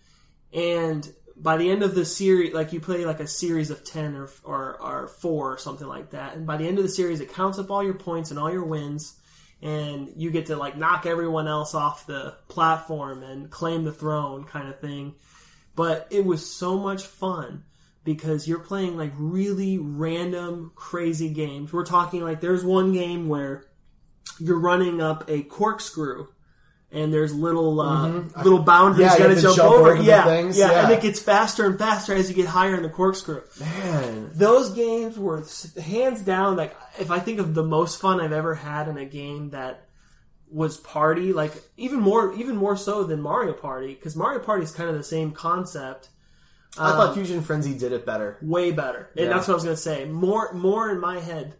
[0.53, 4.15] And by the end of the series, like you play like a series of 10
[4.15, 6.35] or, or, or 4 or something like that.
[6.35, 8.51] And by the end of the series, it counts up all your points and all
[8.51, 9.17] your wins.
[9.61, 14.43] And you get to like knock everyone else off the platform and claim the throne
[14.43, 15.15] kind of thing
[15.75, 17.63] but it was so much fun
[18.03, 23.65] because you're playing like really random crazy games we're talking like there's one game where
[24.39, 26.27] you're running up a corkscrew
[26.93, 28.09] and there's little uh,
[28.43, 29.21] little boundaries Mm-hmm.
[29.21, 30.83] Yeah, you gotta jump, jump over, over yeah, things, yeah yeah.
[30.83, 34.71] and it gets faster and faster as you get higher in the corkscrew Man, those
[34.71, 35.43] games were
[35.81, 39.05] hands down like if I think of the most fun I've ever had in a
[39.05, 39.85] game that
[40.51, 44.71] was party like even more even more so than Mario Party because Mario Party is
[44.71, 46.09] kind of the same concept
[46.77, 48.37] I thought Fusion Frenzy did it better.
[48.41, 49.33] way better and Yeah.
[49.33, 51.55] that's what I was gonna say more more in my head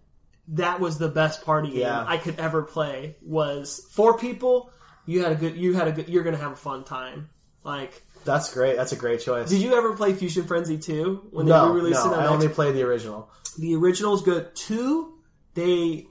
[0.51, 2.03] that was the best party game Yeah.
[2.05, 4.69] I could ever play was four people
[5.05, 7.29] you had a good you had a good you're gonna have a fun time
[7.63, 8.75] like That's great.
[8.75, 9.49] That's a great choice.
[9.49, 12.47] did you ever play Fusion Frenzy 2 when they no, re-released no, it I only
[12.47, 12.53] Xbox?
[12.53, 13.29] played the original.
[13.57, 14.53] the original is good.
[14.55, 15.13] Two,
[15.55, 16.07] they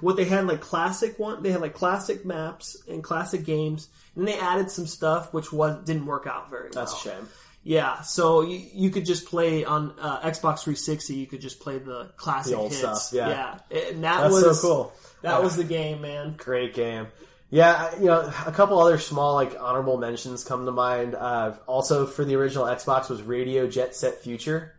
[0.00, 1.42] what they had like classic one.
[1.42, 5.84] They had like classic maps and classic games, and they added some stuff which was
[5.84, 6.84] didn't work out very well.
[6.84, 7.28] That's a shame.
[7.68, 11.14] Yeah, so you, you could just play on uh, Xbox 360.
[11.16, 12.78] You could just play the classic The hits.
[12.78, 13.58] stuff, yeah.
[13.70, 14.92] and that That's was so cool.
[15.20, 16.34] That was the game, man.
[16.38, 17.08] Great game.
[17.50, 21.14] Yeah, you know, a couple other small like honorable mentions come to mind.
[21.14, 24.74] Uh, also for the original Xbox was Radio Jet Set Future.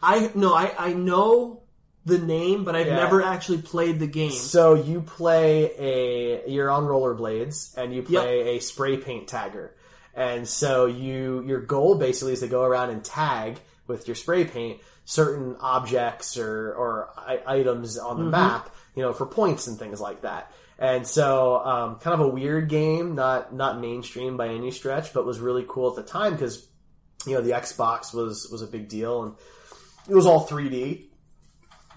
[0.00, 1.62] I no, I I know
[2.04, 2.94] the name, but I've Yeah.
[2.94, 4.30] never actually played the game.
[4.30, 9.70] So you play a you're on rollerblades and you play a spray paint tagger.
[10.14, 14.44] And so you your goal basically is to go around and tag with your spray
[14.44, 19.78] paint certain objects or or I- items on the map, you know, for points and
[19.78, 20.52] things like that.
[20.78, 25.26] And so, um, kind of a weird game, not not mainstream by any stretch, but
[25.26, 26.66] was really cool at the time because
[27.26, 29.34] you know the Xbox was was a big deal and
[30.08, 31.04] it was all 3D,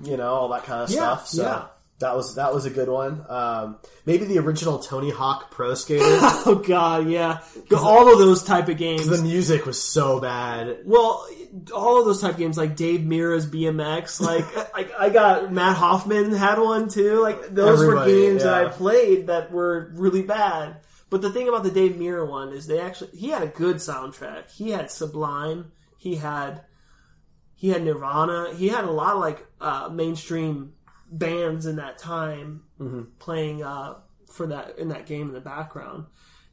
[0.04, 1.28] you know, all that kind of Yeah, stuff.
[1.28, 1.66] So yeah.
[2.00, 3.26] That was that was a good one.
[3.30, 6.04] Um, maybe the original Tony Hawk Pro Skater.
[6.46, 7.40] Oh god, yeah.
[7.78, 9.08] All of those type of games.
[9.08, 10.80] the music was so bad.
[10.86, 11.26] Well,
[11.74, 15.78] all of those type of games, like Dave Mirra's BMX, like like I got Matt
[15.78, 17.22] Hoffman had one too.
[17.22, 18.66] Like those Everybody, were games that.
[18.66, 20.78] I played that were really bad.
[21.10, 23.78] But the thing about the Dave Mirra one is they actually he had a good
[23.78, 24.52] soundtrack.
[24.52, 25.72] He had Sublime.
[25.98, 26.64] He had
[27.56, 28.54] he had Nirvana.
[28.56, 30.74] He had a lot of like uh, mainstream
[31.18, 32.64] bands in that time
[33.20, 33.96] playing uh,
[34.32, 36.06] for that in that game in the background.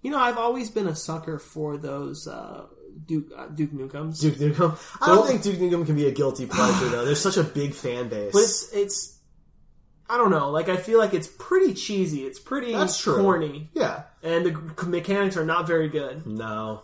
[0.03, 2.67] You know, I've always been a sucker for those uh,
[3.07, 4.21] Duke uh, Duke Nukems.
[4.21, 4.79] Duke Nukem.
[5.01, 7.05] I don't Well- think Duke Nukem can be a guilty pleasure though.
[7.05, 8.33] There's such a big fan base.
[8.33, 9.19] But it's it's
[10.09, 10.51] I don't know.
[10.51, 12.25] Like I feel like it's pretty cheesy.
[12.25, 13.17] It's pretty That's true.
[13.23, 14.03] corny, yeah.
[14.23, 16.27] and the mechanics are not very good.
[16.27, 16.83] No.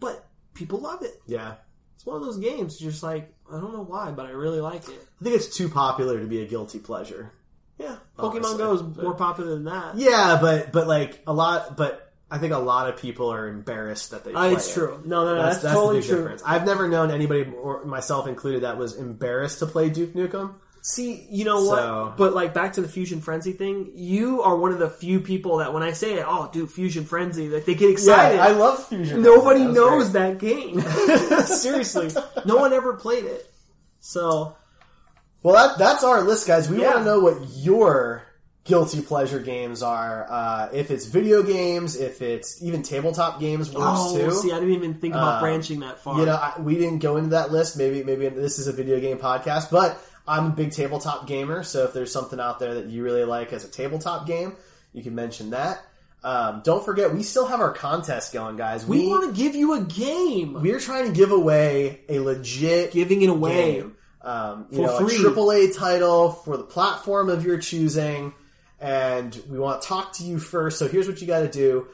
[0.00, 0.24] But
[0.54, 1.20] people love it.
[1.26, 1.54] Yeah.
[1.96, 2.78] It's one of those games.
[2.78, 5.06] Just like I don't know why, but I really like it.
[5.20, 7.32] I think it's too popular to be a guilty pleasure.
[7.78, 8.58] Yeah, Pokemon Honestly.
[8.58, 9.96] Go is more popular than that.
[9.96, 14.10] Yeah, but but like a lot, but I think a lot of people are embarrassed
[14.10, 14.32] that they.
[14.32, 14.74] Uh, Play it's it.
[14.74, 15.02] true.
[15.04, 16.18] No, no, no, That's, that's, that's totally the big true.
[16.18, 16.42] difference.
[16.44, 20.54] I've never known anybody, or myself included, that was embarrassed to play Duke Nukem.
[20.82, 22.16] See, you know what?
[22.16, 25.58] But like back to the Fusion Frenzy thing, you are one of the few people
[25.58, 28.38] that when I say it, oh, dude, Fusion Frenzy, like they get excited.
[28.40, 29.22] I love Fusion.
[29.22, 30.38] Nobody That knows great.
[30.38, 30.80] that game.
[31.46, 32.10] Seriously,
[32.46, 33.50] no one ever played it.
[34.00, 34.56] So
[35.42, 36.68] Well, that, that's our list, guys.
[36.70, 36.86] We Yeah.
[36.94, 38.22] want to know what your
[38.64, 40.26] guilty pleasure games are.
[40.30, 44.30] Uh, if it's video games, if it's even tabletop games, works Oh, too.
[44.30, 46.18] see, I didn't even think about Uh, branching that far.
[46.20, 47.76] You know, I, we didn't go into that list.
[47.76, 49.98] Maybe, maybe this is a video game podcast, but
[50.28, 51.62] I'm a big tabletop gamer.
[51.62, 54.54] So if there's something out there that you really like as a tabletop game,
[54.92, 55.82] you can mention that.
[56.22, 58.84] Um, don't forget, we still have our contest going, guys.
[58.84, 60.54] we want to give you a game.
[60.54, 63.74] we're trying to give away a legit Giving it away.
[63.76, 63.94] game.
[64.20, 65.16] Um, you For know, free.
[65.16, 68.34] a AAA title for the platform of your choosing,
[68.80, 70.78] and we want to talk to you first.
[70.80, 71.86] So here's what you got to do: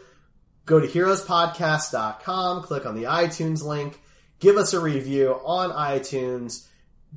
[0.64, 4.00] go to heroespodcast.com, click on the iTunes link,
[4.40, 6.66] give us a review on iTunes.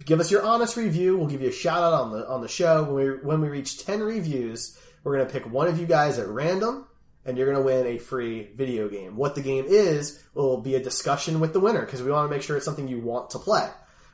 [0.05, 1.17] Give us your honest review.
[1.17, 3.49] We'll give you a shout out on the on the show when we when we
[3.49, 4.77] reach ten reviews.
[5.03, 6.85] We're gonna pick one of you guys at random,
[7.27, 9.17] and you're going to win a free video game.
[9.17, 12.33] What the game is will be a discussion with the winner because we want to
[12.33, 13.69] make sure it's something you want to play.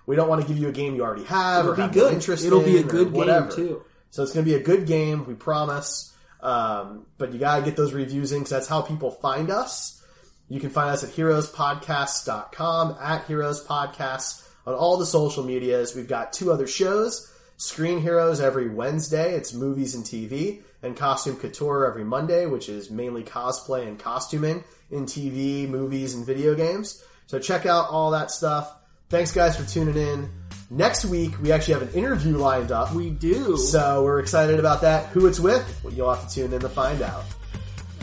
[0.08, 1.96] We don't want to give you a game you already have It'll or be have
[1.96, 2.14] no good.
[2.14, 3.84] interest It'll be a good game too.
[4.10, 6.14] So it's going to be a good game, we promise.
[6.42, 10.04] Um, but you got to get those reviews in because that's how people find us.
[10.50, 15.96] You can find us at heroespodcasts.com, at Heroes Podcasts, on all the social medias.
[15.96, 21.38] We've got two other shows Screen Heroes every Wednesday, it's movies and TV, and Costume
[21.38, 27.04] Couture every Monday, which is mainly cosplay and costuming in TV, movies, and video games.
[27.28, 28.76] So check out all that stuff.
[29.10, 30.30] Thanks, guys, for tuning in.
[30.70, 32.94] Next week, we actually have an interview lined up.
[32.94, 33.58] We do.
[33.58, 35.08] So we're excited about that.
[35.08, 37.24] Who it's with, well, you'll have to tune in to find out.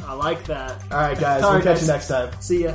[0.04, 0.80] I like that.
[0.90, 1.42] All right, guys.
[1.42, 1.86] All we'll right, catch guys.
[1.86, 2.40] you next time.
[2.40, 2.74] See ya.